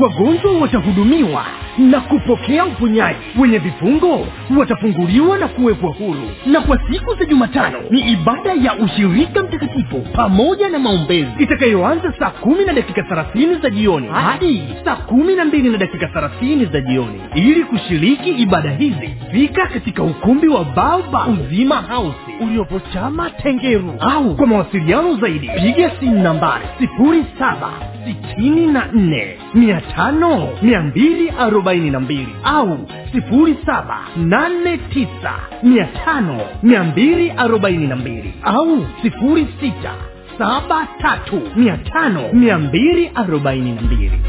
wagonjwa 0.00 0.52
watahudumiwa 0.60 1.44
na 1.78 2.00
kupokea 2.00 2.64
uponyaji. 2.64 3.18
Wenye 3.38 3.58
vifungo 3.58 4.26
watafunguliwa 4.58 5.38
na 5.38 5.48
kuwekwa 5.48 5.90
huru. 5.92 6.30
Na 6.46 6.60
kwa 6.60 6.80
siku 6.92 7.14
za 7.14 7.24
jumatano 7.24 7.78
ni 7.90 8.00
ibada 8.00 8.52
ya 8.52 8.74
ushirika 8.74 9.42
mtakatifu 9.42 10.00
pamoja 10.12 10.68
na 10.68 10.78
maombezi. 10.78 11.30
Itakayoanza 11.38 12.12
saa 12.18 12.30
kumi 12.30 12.64
na 12.64 12.72
dakika 12.72 13.02
thelathini 13.02 13.54
za 13.54 13.70
jioni 13.70 14.08
hadi 14.08 14.62
saa 14.84 14.96
kumi 14.96 15.34
na 15.34 15.44
mbili 15.44 15.68
na 15.70 15.78
dakika 15.78 16.06
thelathini 16.06 16.64
za 16.66 16.80
jioni. 16.80 17.20
Ili 17.34 17.64
kushiriki 17.64 18.30
ibada 18.30 18.70
hizi 18.70 19.10
fika 19.32 19.66
katika 19.66 20.02
ukumbi 20.02 20.48
wa 20.48 20.64
baoba 20.64 21.26
uzima 21.26 21.74
hausi 21.74 22.32
uliopo 22.40 22.80
chama 22.92 23.30
tengeru 23.30 23.94
au 24.00 24.36
kwa 24.36 24.46
mawasiliano 24.46 25.14
zaidi 25.16 25.48
piga 25.60 25.90
simu 26.00 26.22
nambari 26.22 26.64
sifuri 26.78 27.24
saba 27.38 27.70
sitini 28.06 28.66
na 28.66 28.86
nne 28.92 29.38
mia 29.54 29.80
tano 29.80 30.48
mia 30.62 30.80
mbili 30.82 31.30
arobaini 31.38 31.90
na 31.90 32.00
mbili 32.00 32.28
au 32.44 32.78
sifuri 33.12 33.56
saba 33.66 33.98
nane 34.16 34.78
tisa 34.78 35.32
mia 35.62 35.84
tano 36.04 36.40
mia 36.62 36.84
mbili 36.84 37.30
arobaini 37.30 37.86
na 37.86 37.96
mbili 37.96 38.34
au 38.42 38.86
sifuri 39.02 39.48
sita 39.60 39.94
saba 40.38 40.88
tatu 40.98 41.40
mia 41.56 41.76
tano 41.76 42.32
mia 42.32 42.58
mbili 42.58 43.10
arobaini 43.14 43.72
na 43.72 43.80
mbili 43.82 44.20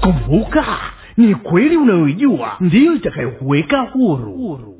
kumbuka 0.00 0.64
ni 1.16 1.34
kweli 1.34 1.76
unayoijua 1.76 2.56
ndiyo 2.60 2.94
itakayokuweka 2.94 3.80
huru, 3.80 4.32
huru. 4.32 4.79